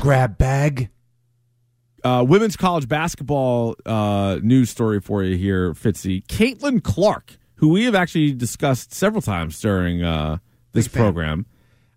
[0.00, 0.90] Grab bag.
[2.02, 6.26] Uh, women's college basketball uh, news story for you here, Fitzy.
[6.26, 10.38] Caitlin Clark, who we have actually discussed several times during uh,
[10.72, 11.46] this program,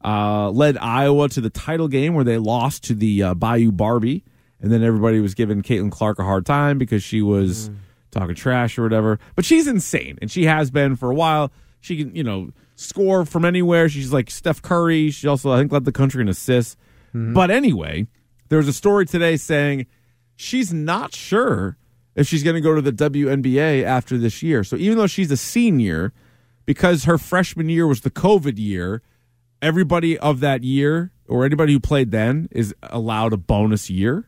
[0.06, 4.24] uh, led Iowa to the title game where they lost to the uh, Bayou Barbie,
[4.62, 7.72] and then everybody was giving Caitlin Clark a hard time because she was
[8.12, 9.20] talking trash or whatever.
[9.36, 11.52] But she's insane, and she has been for a while.
[11.82, 13.90] She can, you know, score from anywhere.
[13.90, 15.10] She's like Steph Curry.
[15.10, 16.78] She also, I think, led the country in assists.
[17.14, 18.08] But anyway,
[18.50, 19.88] there was a story today saying
[20.36, 21.78] she's not sure
[22.16, 24.64] if she's going to go to the WNBA after this year.
[24.64, 26.14] So even though she's a senior,
[26.66, 29.02] because her freshman year was the COVID year,
[29.62, 34.28] everybody of that year or anybody who played then is allowed a bonus year.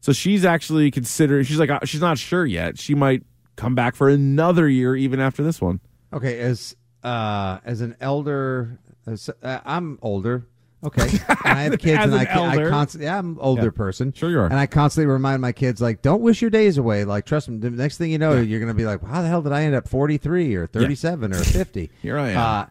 [0.00, 1.44] So she's actually considering.
[1.44, 2.78] She's like uh, she's not sure yet.
[2.78, 3.22] She might
[3.56, 5.80] come back for another year even after this one.
[6.12, 10.46] Okay, as uh, as an elder, as, uh, I'm older.
[10.84, 12.70] Okay, and I have kids, As and I, an can, I elder.
[12.70, 13.70] constantly, yeah, I'm an older Yeah.
[13.70, 14.12] person.
[14.12, 14.44] Sure you are.
[14.46, 17.04] And I constantly remind my kids, like, don't wish your days away.
[17.04, 19.28] Like, trust me, the next thing you know, you're going to be like, how the
[19.28, 21.90] hell did I end up 43 or 37 or 50?
[22.02, 22.36] Here I am.
[22.38, 22.66] Uh,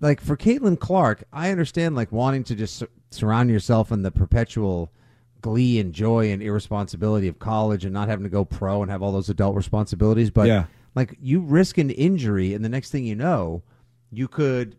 [0.00, 4.10] like for Caitlin Clark, I understand like wanting to just sur- surround yourself in the
[4.10, 4.90] perpetual
[5.42, 9.02] glee and joy and irresponsibility of college and not having to go pro and have
[9.02, 10.30] all those adult responsibilities.
[10.30, 10.64] But Yeah.
[10.96, 13.62] like you risk an injury, and the next thing you know,
[14.10, 14.74] you could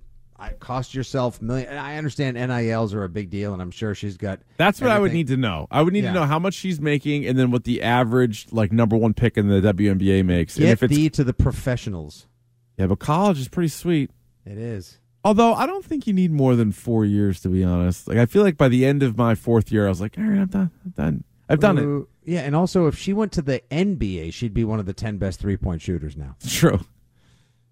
[0.51, 1.67] cost yourself million.
[1.69, 4.39] And I understand NILs are a big deal, and I'm sure she's got.
[4.57, 5.67] That's what I would need to know.
[5.71, 6.13] I would need Yeah.
[6.13, 9.37] to know how much she's making, and then what the average like number one pick
[9.37, 10.55] in the WNBA makes.
[10.57, 12.27] and Get if it's to the professionals.
[12.77, 14.11] yeah, but college is pretty sweet.
[14.45, 14.99] It is.
[15.25, 18.07] Although I don't think you need more than four years to be honest.
[18.09, 20.23] Like I feel like by the end of my fourth year, I was like, all
[20.25, 20.71] right, I'm done.
[20.83, 21.23] I'm done.
[21.47, 22.07] I've done it.
[22.25, 25.17] Yeah, and also if she went to the NBA, she'd be one of the ten
[25.17, 26.35] best three point shooters now.
[26.47, 26.81] True.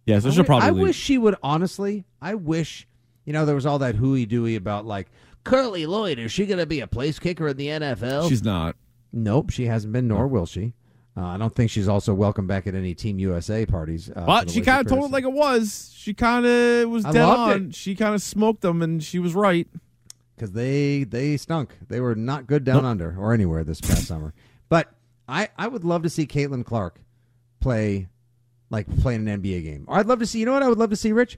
[0.06, 0.68] Yeah, so I she'll wi- probably.
[0.68, 0.82] I leave.
[0.84, 2.06] wish she would honestly.
[2.22, 2.88] I wish
[3.26, 5.08] you know there was all that hooey dooey about like
[5.46, 6.20] Carli Lloyd.
[6.20, 8.28] Is she going to be a place kicker in the NFL?
[8.30, 8.76] she's not.
[9.14, 10.74] nope, she hasn't been, nor will she.
[11.18, 14.10] Uh, I don't think she's also welcome back at any Team USA parties.
[14.10, 15.92] Uh, But she kind of told it like it was.
[15.94, 17.72] She kind of was I dead on.
[17.72, 19.68] She kind of smoked them, and she was right.
[20.36, 21.76] because they they stunk.
[21.90, 24.34] They were not good down under or anywhere this past summer.
[24.70, 24.88] But
[25.28, 27.02] I I would love to see Caitlin Clark
[27.60, 28.08] play
[28.72, 29.86] like playing an NBA game.
[29.88, 30.40] Or I'd love to see.
[30.40, 31.38] You know what I would love to see, Rich?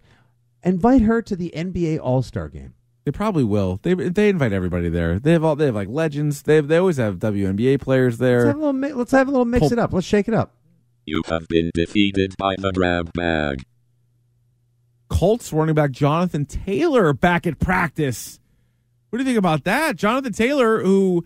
[0.63, 2.73] Invite her to the NBA All Star game.
[3.03, 3.79] They probably will.
[3.83, 5.19] They they invite everybody there.
[5.19, 5.57] They have all.
[5.57, 6.43] They have like legends.
[6.43, 8.51] They have, they always have WNBA players Let's have there.
[8.51, 8.71] a little.
[8.71, 9.91] mi- Let's have a little mix Pull- it up.
[9.91, 10.53] Let's shake it up.
[11.05, 13.63] You have been defeated by the grab bag.
[15.09, 18.39] Colts running back Jonathan Taylor back at practice.
[19.09, 19.95] What do you think about that?
[19.95, 21.23] Jonathan Taylor, who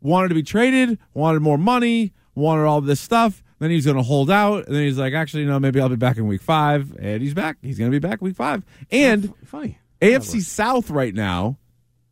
[0.00, 3.42] wanted to be traded, wanted more money, wanted all this stuff.
[3.58, 5.96] Then he's going to hold out, and then he's like, "Actually, no, maybe I'll be
[5.96, 6.94] back in week five.
[6.98, 7.56] And he's back.
[7.62, 8.64] He's going to be back week five.
[8.90, 9.78] And Funny.
[10.00, 11.58] AFC South right now,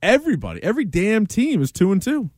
[0.02, 2.30] everybody, every damn team is two and two.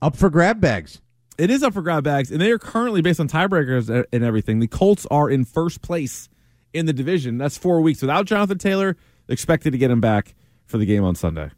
[0.00, 1.00] Up for grab bags.
[1.38, 4.60] It is up for grab bags, and they are currently based on tiebreakers and everything.
[4.60, 6.28] The Colts are in first place
[6.72, 7.38] in the division.
[7.38, 8.96] That's four weeks without Jonathan Taylor.
[9.28, 10.34] Expected to get him back
[10.66, 11.50] for the game on Sunday.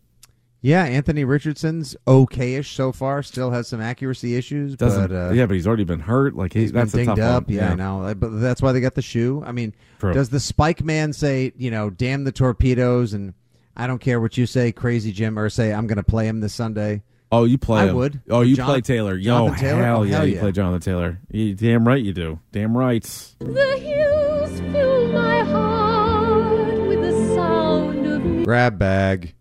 [0.61, 3.23] Yeah, Anthony Richardson's okayish so far.
[3.23, 6.35] Still has some accuracy issues, Doesn't but uh, yeah, but he's already been hurt.
[6.35, 7.47] Like he, he's that's been a tough dinged up.
[7.47, 7.55] one.
[7.57, 8.15] Yeah, I know.
[8.17, 9.43] But that's why they got the shoe.
[9.47, 10.13] I mean, True.
[10.13, 13.35] does the Spike Man say, you know, damn the torpedoes and
[13.77, 16.41] I don't care what you say, crazy Jim, or say I'm going to play him
[16.41, 17.03] this Sunday?
[17.31, 17.83] Oh, you play.
[17.83, 17.95] I him.
[17.97, 18.21] would.
[18.29, 19.15] Oh, you Jon- play Taylor.
[19.15, 19.83] Yo, Taylor?
[19.83, 20.41] hell Oh, yeah, hell you yeah.
[20.41, 21.19] play Jonathan Taylor.
[21.31, 22.41] You, damn right you do.
[22.51, 23.05] Damn right.
[23.39, 29.35] The hills fill my heart with the sound of Grab bag.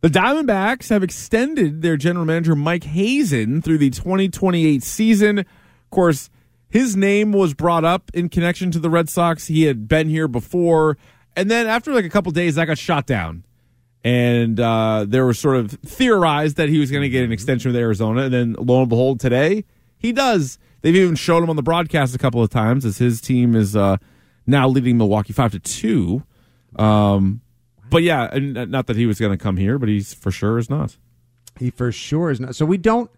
[0.00, 5.40] The Diamondbacks have extended their general manager Mike Hazen through the 2028 season.
[5.40, 6.30] Of course,
[6.68, 9.48] his name was brought up in connection to the Red Sox.
[9.48, 10.98] He had been here before,
[11.34, 13.42] and then after like a couple days, that got shot down.
[14.04, 17.72] And uh, there was sort of theorized that he was going to get an extension
[17.72, 19.64] with Arizona, and then lo and behold, today
[19.96, 20.60] he does.
[20.82, 23.74] They've even shown him on the broadcast a couple of times as his team is
[23.74, 23.96] uh,
[24.46, 26.22] now leading Milwaukee five to two.
[26.76, 27.40] Um,
[27.90, 30.58] but yeah, and not that he was going to come here, but he's for sure
[30.58, 30.96] is not.
[31.58, 32.54] He for sure is not.
[32.56, 33.10] So we don't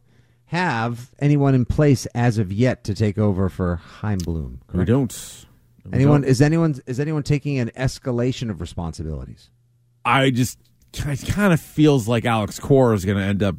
[0.47, 4.61] have anyone in place as of yet to take over for Chaim Bloom.
[4.73, 5.47] We don't.
[5.85, 6.31] We Anyone don't.
[6.31, 9.51] is anyone is anyone taking an escalation of responsibilities?
[10.05, 10.59] I just
[10.93, 13.57] it kind of feels like Alex Cora is going to end up.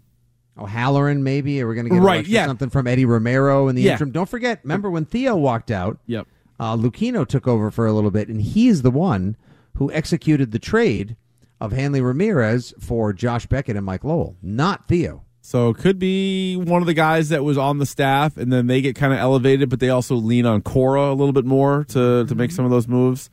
[0.57, 1.61] Oh, Halloran, maybe.
[1.61, 2.45] Are we going to get Right, yeah.
[2.45, 3.93] something from Eddie Romero in the Yeah.
[3.93, 4.11] interim?
[4.11, 5.97] Don't forget, remember when Theo walked out?
[6.07, 6.27] Yep.
[6.59, 9.37] Uh, Lucchino took over for a little bit, and he's the one
[9.75, 11.15] who executed the trade
[11.59, 15.23] of Hanley Ramirez for Josh Beckett and Mike Lowell, not Theo.
[15.41, 18.67] So it could be one of the guys that was on the staff, and then
[18.67, 21.83] they get kind of elevated, but they also lean on Cora a little bit more
[21.89, 23.29] to to make some of those moves.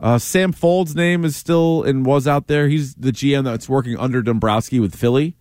[0.00, 2.68] Uh, Sam Fuld's name is still and was out there.
[2.68, 5.36] He's the GM that's working under Dombrowski with Philly.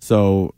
[0.00, 0.54] So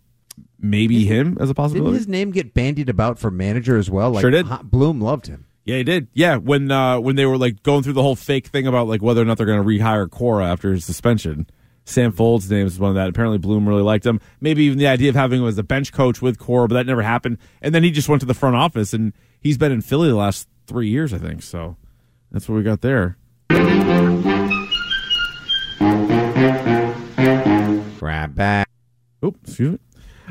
[0.59, 1.91] maybe him as a possibility.
[1.93, 4.11] Didn't his name get bandied about for manager as well?
[4.11, 4.47] Like Sure did.
[4.71, 5.47] Bloom loved him.
[5.71, 6.09] Yeah, he did.
[6.15, 9.03] Yeah, when uh, when they were like going through the whole fake thing about like
[9.03, 11.47] whether or not they're going to rehire Cora after his suspension.
[11.85, 13.09] Sam Fuld's name is one of that.
[13.09, 14.21] Apparently, Bloom really liked him.
[14.41, 16.87] Maybe even the idea of having him as a bench coach with Cora, but that
[16.87, 17.39] never happened.
[17.63, 20.17] And then he just went to the front office, and he's been in Philly the
[20.17, 21.41] last three years, I think.
[21.41, 21.77] So
[22.33, 23.17] that's what we got there.
[28.01, 28.69] Grab back.
[29.25, 29.79] Oop, excuse me.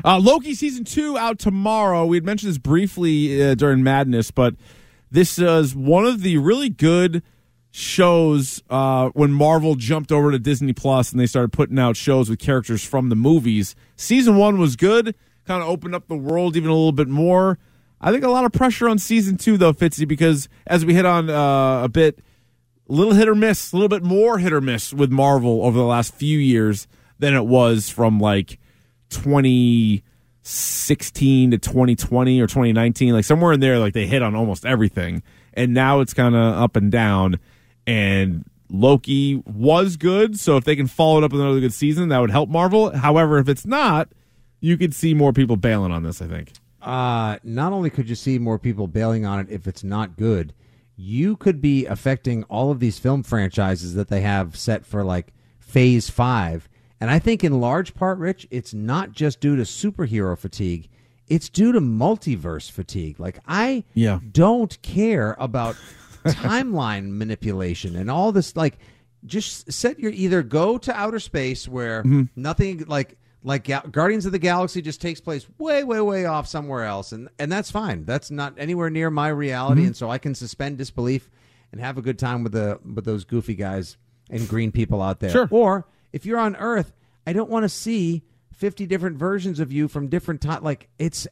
[0.04, 2.04] Uh, Loki season two out tomorrow.
[2.04, 4.54] We had mentioned this briefly uh, during Madness, but
[5.10, 7.22] this is one of the really good
[7.72, 12.28] shows uh, when Marvel jumped over to Disney Plus and they started putting out shows
[12.28, 13.74] with characters from the movies.
[13.96, 15.14] Season one was good,
[15.46, 17.58] kind of opened up the world even a little bit more.
[18.00, 21.04] I think a lot of pressure on season two though, Fitzy, because as we hit
[21.04, 22.18] on uh, a bit,
[22.88, 25.78] a little hit or miss, a little bit more hit or miss with Marvel over
[25.78, 28.58] the last few years than it was from like
[30.50, 35.22] 2016 to 2020 or 2019 like somewhere in there like they hit on almost everything.
[35.54, 37.38] And now it's kind of up and down.
[37.86, 42.08] And Loki was good so if they can follow it up with another good season
[42.08, 42.90] that would help Marvel.
[42.96, 44.08] However if it's not
[44.60, 46.52] you could see more people bailing on this I think.
[46.82, 50.52] Uh, not only could you see more people bailing on it if it's not good,
[50.96, 55.32] you could be affecting all of these film franchises that they have set for like
[55.60, 56.68] phase five.
[57.00, 60.88] And I think in large part, Rich, it's not just due to superhero fatigue.
[61.28, 63.18] It's due to multiverse fatigue.
[63.18, 64.18] Like I Yeah.
[64.32, 65.76] don't care about
[66.24, 68.78] timeline manipulation and all this like
[69.24, 72.24] just set your either go to outer space where mm-hmm.
[72.36, 76.46] nothing like like Ga- Guardians of the Galaxy just takes place way way way off
[76.46, 78.04] somewhere else and and that's fine.
[78.04, 79.88] That's not anywhere near my reality mm-hmm.
[79.88, 81.30] and so I can suspend disbelief
[81.72, 83.96] and have a good time with the with those goofy guys
[84.28, 85.30] and green people out there.
[85.30, 85.48] Sure.
[85.50, 86.92] Or if you're on Earth,
[87.26, 88.22] I don't want to see
[88.54, 91.26] 50 different versions of you from different time like it's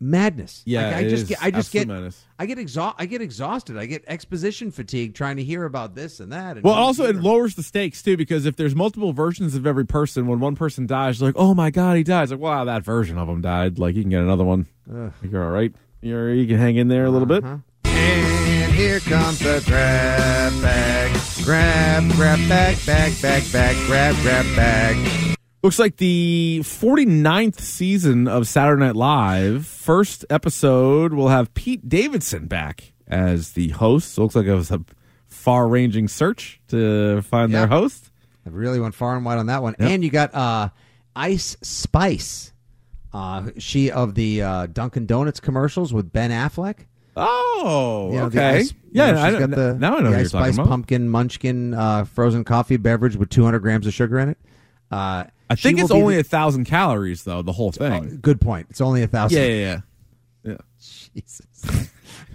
[0.00, 0.62] madness.
[0.66, 2.22] Yeah, like, I it just is get I just get madness.
[2.38, 3.78] I get exhaust I get exhausted.
[3.78, 6.56] I get exposition fatigue trying to hear about this and that.
[6.56, 9.86] And Well, also it lowers the stakes too because if there's multiple versions of every
[9.86, 12.30] person, when one person dies, like, oh my god, he dies.
[12.30, 13.78] Like, wow, that version of him died.
[13.78, 14.66] Like, you can get another one.
[15.22, 15.72] You're all right.
[16.02, 17.44] You're you can hang in there a little bit.
[17.44, 17.58] Uh-huh.
[17.84, 20.93] And here comes the grab bag.
[21.44, 25.36] Grab, grab bag, bag, bag, bag, grab, grab bag.
[25.62, 29.66] Looks like the 49th season of Saturday Night Live.
[29.66, 34.14] First episode will have Pete Davidson back as the host.
[34.14, 34.80] So looks like it was a
[35.28, 37.60] far-ranging search to find Yeah.
[37.60, 38.10] their host.
[38.46, 39.74] I really went far and wide on that one.
[39.78, 40.70] And you got uh,
[41.14, 42.52] Ice Spice.
[43.12, 46.86] Uh, she of the uh, Dunkin' Donuts commercials with Ben Affleck.
[47.16, 48.58] Oh, You know, the okay.
[48.58, 50.28] ice- you yeah, know, I, she's got the, now I know the who you're talking
[50.28, 50.68] Spice about.
[50.68, 54.38] pumpkin munchkin uh, frozen coffee beverage with 200 grams of sugar in it.
[54.90, 57.42] Uh, I she think will it's be only the- a thousand calories though.
[57.42, 58.18] The whole thing.
[58.22, 58.66] good point.
[58.70, 59.38] It's only a thousand.
[59.38, 59.80] yeah, yeah,
[60.44, 60.52] yeah.
[60.52, 60.56] yeah.
[61.14, 61.90] Jesus.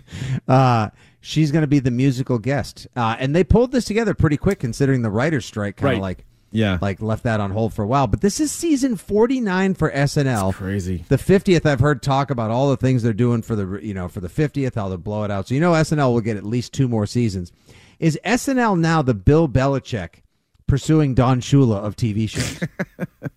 [0.48, 0.90] uh,
[1.22, 4.60] she's going to be the musical guest, uh, and they pulled this together pretty quick,
[4.60, 6.02] considering the writers' strike kind of Right.
[6.02, 6.78] like Yeah.
[6.82, 8.08] like left that on hold for a while.
[8.08, 10.54] But this is season forty nine for SNL.
[10.54, 11.06] crazy.
[11.08, 14.08] The fiftieth, I've heard talk about all the things they're doing for the you know
[14.08, 15.48] for the fiftieth, how they'll blow it out.
[15.48, 17.52] So you know SNL will get at least two more seasons.
[18.00, 20.22] Is SNL now the Bill Belichick
[20.68, 22.60] pursuing Don Shula of TV shows?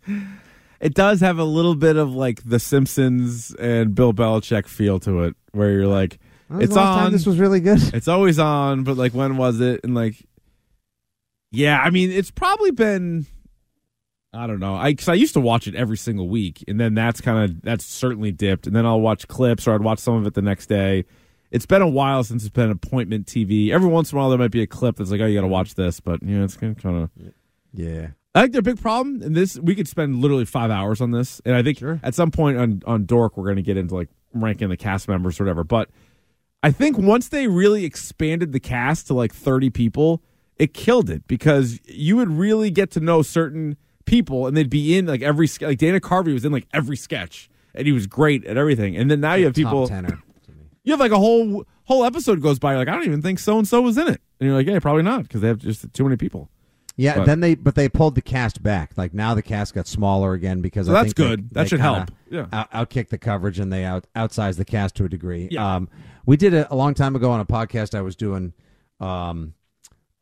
[0.80, 5.22] It does have a little bit of like The Simpsons and Bill Belichick feel to
[5.22, 6.18] it, where you're like,
[6.50, 7.12] it's on.
[7.12, 7.78] This was really good.
[7.94, 9.82] it's always on, but like, when was it?
[9.84, 10.16] And like,
[11.52, 13.26] yeah, I mean, it's probably been.
[14.34, 14.74] I don't know.
[14.74, 17.62] I cause I used to watch it every single week, and then that's kind of
[17.62, 18.66] that's certainly dipped.
[18.66, 21.04] And then I'll watch clips, or I'd watch some of it the next day.
[21.50, 23.70] It's been a while since it's been appointment TV.
[23.70, 25.42] Every once in a while, there might be a clip that's like, "Oh, you got
[25.42, 27.10] to watch this," but you know, it's kind of
[27.74, 28.08] Yeah.
[28.34, 31.42] I think their big problem, and this we could spend literally five hours on this,
[31.44, 34.08] and I think at some point on on Dork we're going to get into like
[34.32, 35.64] ranking the cast members or whatever.
[35.64, 35.90] But
[36.62, 40.22] I think once they really expanded the cast to like thirty people,
[40.58, 44.96] it killed it because you would really get to know certain people, and they'd be
[44.96, 48.44] in like every like Dana Carvey was in like every sketch, and he was great
[48.44, 48.96] at everything.
[48.96, 49.88] And then now you have people,
[50.84, 53.58] you have like a whole whole episode goes by, like I don't even think so
[53.58, 55.92] and so was in it, and you're like, yeah, probably not because they have just
[55.92, 56.48] too many people.
[56.94, 58.92] Yeah, But- then they but they pulled the cast back.
[58.96, 61.50] Like now the cast got smaller again because So I that's think they- good.
[61.52, 62.10] That they should help.
[62.30, 62.46] Yeah.
[62.52, 65.48] out, outkick the coverage and they out outsize the cast to a degree.
[65.50, 65.76] Yeah.
[65.76, 65.88] Um,
[66.26, 68.52] we did it a long time ago on a podcast I was doing
[69.00, 69.54] um,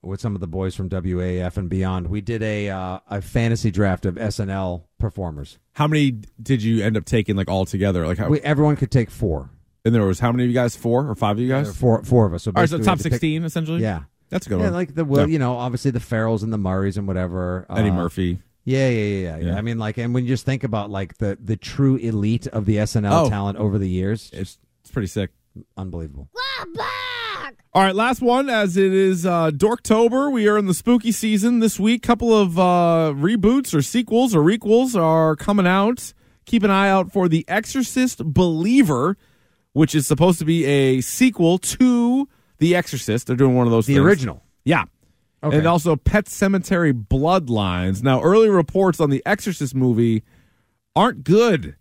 [0.03, 2.07] with some of the boys from WAF and beyond.
[2.09, 5.59] We did a uh, a fantasy draft of SNL performers.
[5.75, 8.07] How many did you end up taking like all together?
[8.07, 8.29] Like how?
[8.29, 9.51] We, everyone could take four.
[9.85, 10.77] and there was how many of you guys?
[10.77, 11.77] Four or five of you guys?
[11.77, 12.45] Four four of us.
[12.45, 13.83] So all right, so top had to pick- sixteen essentially.
[13.83, 14.03] Yeah.
[14.31, 14.73] that's a good Yeah, one.
[14.75, 15.33] like the Will, Yeah.
[15.33, 17.67] you know, obviously the Farrells and the Murrays and whatever.
[17.71, 18.43] Eddie uh, Murphy.
[18.65, 19.57] Yeah, yeah, yeah, yeah, yeah.
[19.57, 22.67] I mean, like, and when you just think about like the the true elite of
[22.67, 23.29] the SNL Oh.
[23.29, 25.31] talent over the years, It's it's pretty sick.
[25.77, 26.29] unbelievable.
[27.73, 28.49] All right, last one.
[28.51, 32.03] As it is uh, Dorktober, we are in the spooky season this week.
[32.03, 36.13] Couple of uh, reboots or sequels or requels are coming out.
[36.47, 39.17] Keep an eye out for The Exorcist Believer,
[39.73, 42.29] which is supposed to be a sequel to
[42.59, 43.27] The Exorcist.
[43.29, 43.87] They're doing one of those.
[43.87, 44.05] The things.
[44.05, 44.43] original.
[44.65, 44.85] yeah.
[45.43, 45.57] Okay.
[45.57, 48.03] And also Pet Sematary Bloodlines.
[48.03, 50.23] Now, early reports on the Exorcist movie
[50.95, 51.77] aren't good.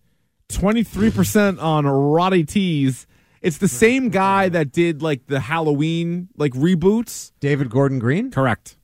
[0.50, 3.06] 23% on Roddy T's.
[3.42, 3.76] It's the hmm.
[3.76, 7.32] same guy that did like the Halloween like reboots.
[7.40, 8.32] David Gordon Green.
[8.32, 8.78] Correct.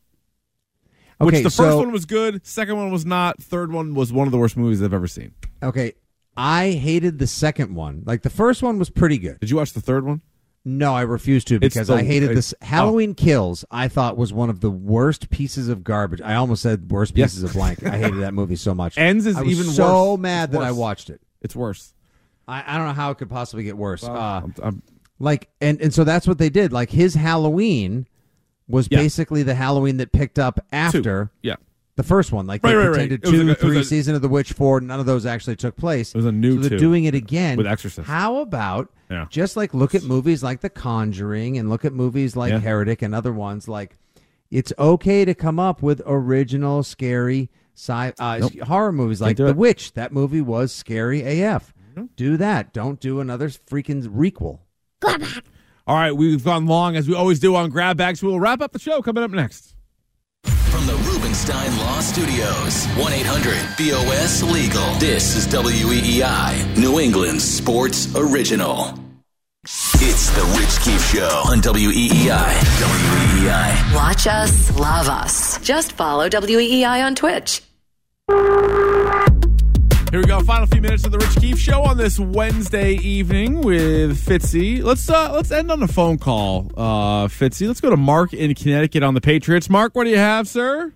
[1.22, 4.28] Okay, Which the first one was good, second one was not, third one was one
[4.28, 5.32] of the worst movies I've ever seen.
[5.64, 5.94] Okay,
[6.36, 8.04] I hated the second one.
[8.06, 9.40] Like the first one was pretty good.
[9.40, 10.22] Did you watch the third one?
[10.66, 12.54] No, I refused to because the- I hated this.
[12.62, 12.66] oh.
[12.66, 16.22] Halloween Kills, I thought was one of the worst pieces of garbage.
[16.22, 17.32] I almost said worst Yes.
[17.32, 17.86] pieces of blank.
[17.86, 18.98] I hated that movie so much.
[18.98, 20.20] Ends is I was even so worse.
[20.20, 21.22] mad It's that I watched it.
[21.42, 21.94] It's worse.
[22.48, 24.04] I, I don't know how it could possibly get worse.
[24.04, 24.82] uh, I'm- I'm-
[25.18, 26.74] like and and so that's what they did.
[26.74, 28.06] Like his Halloween
[28.68, 28.98] was Yeah.
[28.98, 30.64] basically the Halloween that picked up two.
[30.74, 31.56] after Yeah.
[31.96, 32.46] the first one.
[32.48, 32.92] Like Right, they right, right.
[32.94, 34.82] pretended was two, a- three, a- season of the witch, four.
[34.82, 36.10] None of those actually took place.
[36.14, 38.08] It was a new So they're doing it again With Exorcist.
[38.08, 39.26] How about Yeah.
[39.30, 42.60] just like look at movies like The Conjuring and look at movies like Yeah.
[42.60, 43.68] Heretic and other ones.
[43.70, 43.96] Like
[44.52, 48.60] it's okay to come up with original scary sci uh, Nope.
[48.62, 49.56] horror movies like The it.
[49.56, 49.94] Witch.
[49.94, 51.74] That movie was scary AF.
[52.16, 52.74] Do that.
[52.74, 54.60] Don't do another freaking requel.
[55.02, 55.44] Grab back.
[55.88, 58.24] All right, we've gone long as we always do on Grab Bags.
[58.24, 59.76] We'll wrap up the show coming up next.
[60.44, 64.94] From the Rubenstein Law Studios, 1 800 BOS Legal.
[64.96, 68.94] This is WEEI, New England's sports original.
[69.64, 72.30] It's the Rich Keefe Show on WEEI.
[72.30, 73.96] WEEI.
[73.96, 75.60] Watch us, love us.
[75.62, 77.62] Just follow WEEI on Twitch.
[80.16, 80.40] Here we go.
[80.40, 84.82] Final few minutes of the Rich Keefe Show on this Wednesday evening with Fitzy.
[84.82, 87.68] Let's uh let's end on a phone call, uh, Fitzy.
[87.68, 89.70] Let's go to Mark in Connecticut on the Patriots.
[89.70, 90.94] Mark, what do you have, sir?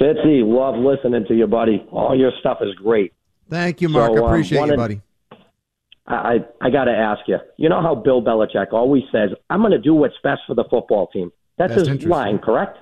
[0.00, 1.86] Fitzy, love listening to you, buddy.
[1.92, 3.12] All your stuff is great.
[3.48, 4.10] Thank you, Mark.
[4.12, 5.00] So, um, Appreciate wanted- you, buddy.
[6.08, 7.38] I I, I got to ask you.
[7.58, 10.64] You know how Bill Belichick always says, "I'm going to do what's best for the
[10.68, 12.08] football team." That's Best his interest.
[12.10, 12.76] line, correct?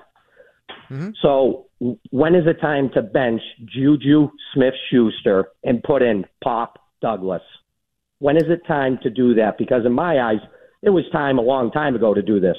[0.89, 1.11] Mm-hmm.
[1.21, 7.41] So w- when is it time to bench Juju Smith-Schuster and put in Pop Douglas?
[8.19, 9.57] When is it time to do that?
[9.57, 10.39] Because in my eyes,
[10.81, 12.57] it was time a long time ago to do this.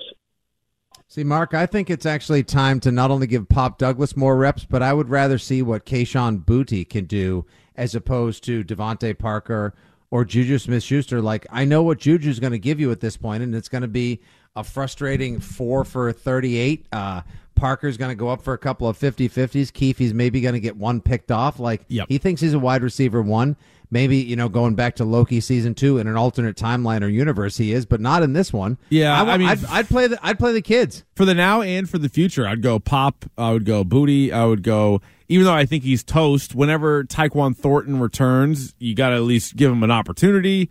[1.08, 4.64] See, Mark, I think it's actually time to not only give Pop Douglas more reps,
[4.64, 9.74] but I would rather see what Kayshon Boutte can do as opposed to DeVante Parker
[10.10, 11.22] or Juju Smith Schuster.
[11.22, 13.82] Like, I know what Juju's going to give you at this point, and it's going
[13.82, 14.20] to be
[14.54, 16.86] a frustrating four for 38.
[16.92, 17.22] Uh,
[17.58, 19.72] Parker's going to go up for a couple of 50 50s.
[19.72, 21.58] Keefe's maybe going to get one picked off.
[21.58, 22.06] Like, Yep.
[22.08, 23.56] he thinks he's a wide receiver one.
[23.90, 27.56] Maybe, you know, going back to Loki season two in an alternate timeline or universe,
[27.56, 28.76] he is, but not in this one.
[28.90, 31.04] Yeah, I, I mean- I'd, I'd play the I'd play the kids.
[31.16, 33.24] For the now and for the future, I'd go Pop.
[33.38, 34.30] I would go Boutte.
[34.30, 35.00] I would go.
[35.30, 39.56] Even though I think he's toast, whenever Tyquan Thornton returns, you got to at least
[39.56, 40.68] give him an opportunity.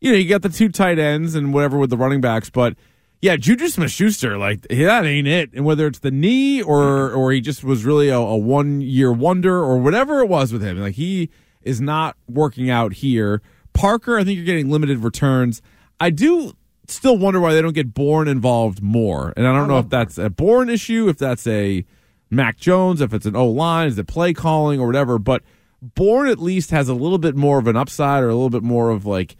[0.00, 2.74] You know, you got the two tight ends and whatever with the running backs, but
[3.20, 5.50] yeah, Juju Smith Schuster, like that ain't it.
[5.52, 9.12] And whether it's the knee or or he just was really a, a one year
[9.12, 11.30] wonder or whatever it was with him, like he
[11.62, 13.42] is not working out here.
[13.72, 15.62] Parker, I think you're getting limited returns.
[16.00, 16.52] I do
[16.86, 19.32] still wonder why they don't get Bourne involved more.
[19.36, 21.84] And I don't know if that's a Bourne issue, if that's a
[22.30, 25.18] Mac Jones, if it's an O line, is it play calling or whatever.
[25.18, 25.42] But
[25.82, 28.62] Bourne at least has a little bit more of an upside or a little bit
[28.62, 29.36] more of like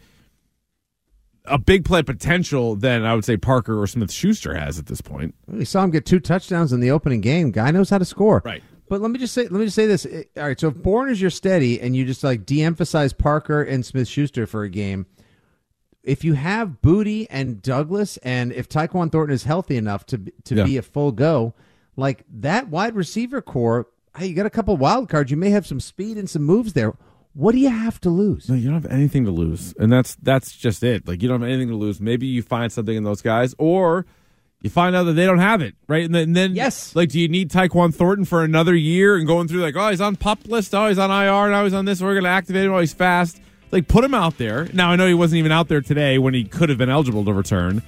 [1.49, 5.01] a big play potential than I would say Parker or Smith Schuster has at this
[5.01, 5.35] point.
[5.47, 7.51] We saw him get two touchdowns in the opening game.
[7.51, 8.41] Guy knows how to score.
[8.45, 8.63] Right.
[8.87, 10.05] But let me just say let me just say this.
[10.37, 13.85] All right, so if Bourne is your steady and you just like de-emphasize Parker and
[13.85, 15.05] Smith Schuster for a game,
[16.03, 20.33] if you have Boutte and Douglas and if Tyquan Thornton is healthy enough to be-
[20.45, 20.63] to Yeah.
[20.63, 21.53] be a full go,
[21.97, 23.87] like that wide receiver core,
[24.17, 25.29] hey, you got a couple wild cards.
[25.29, 26.93] You may have some speed and some moves there.
[27.39, 28.49] What do you have to lose?
[28.49, 31.07] No, you don't have anything to lose, and that's that's just it.
[31.07, 32.01] Like you don't have anything to lose.
[32.01, 34.05] Maybe you find something in those guys, or
[34.61, 36.03] you find out that they don't have it, right?
[36.03, 36.93] And then, and then Yes.
[36.97, 40.01] like, do you need Tyquan Thornton for another year and going through like, oh, he's
[40.01, 42.01] on pup list, oh, he's on IR, now he's on this.
[42.01, 43.39] We're going to activate him while he's fast.
[43.71, 44.67] Like, put him out there.
[44.73, 47.23] Now I know he wasn't even out there today when he could have been eligible
[47.23, 47.81] to return.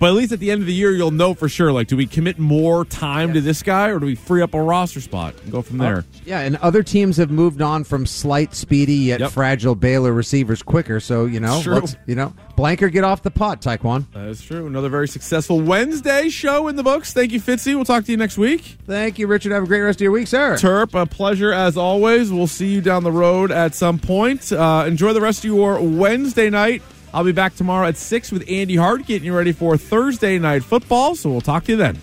[0.00, 1.72] But at least at the end of the year, you'll know for sure.
[1.72, 4.62] Like, do we commit more time to this guy, or do we free up a
[4.62, 6.04] roster spot and go from there?
[6.24, 9.32] Yeah, and other teams have moved on from slight, speedy yet Yep.
[9.32, 11.00] fragile Baylor receivers quicker.
[11.00, 11.60] So you know,
[12.06, 14.04] you know, blanker get off the pot, Tyquan.
[14.14, 14.66] That is true.
[14.66, 17.12] Another very successful Wednesday show in the books.
[17.12, 17.74] Thank you, Fitzy.
[17.74, 18.76] We'll talk to you next week.
[18.86, 19.50] Thank you, Richard.
[19.52, 20.54] Have a great rest of your week, sir.
[20.54, 22.30] Terp, a pleasure as always.
[22.32, 24.52] We'll see you down the road at some point.
[24.52, 26.82] Uh, enjoy the rest of your Wednesday night.
[27.12, 30.62] I'll be back tomorrow at 6 with Andy Hart getting you ready for Thursday night
[30.62, 31.14] football.
[31.14, 32.00] So we'll talk to you then.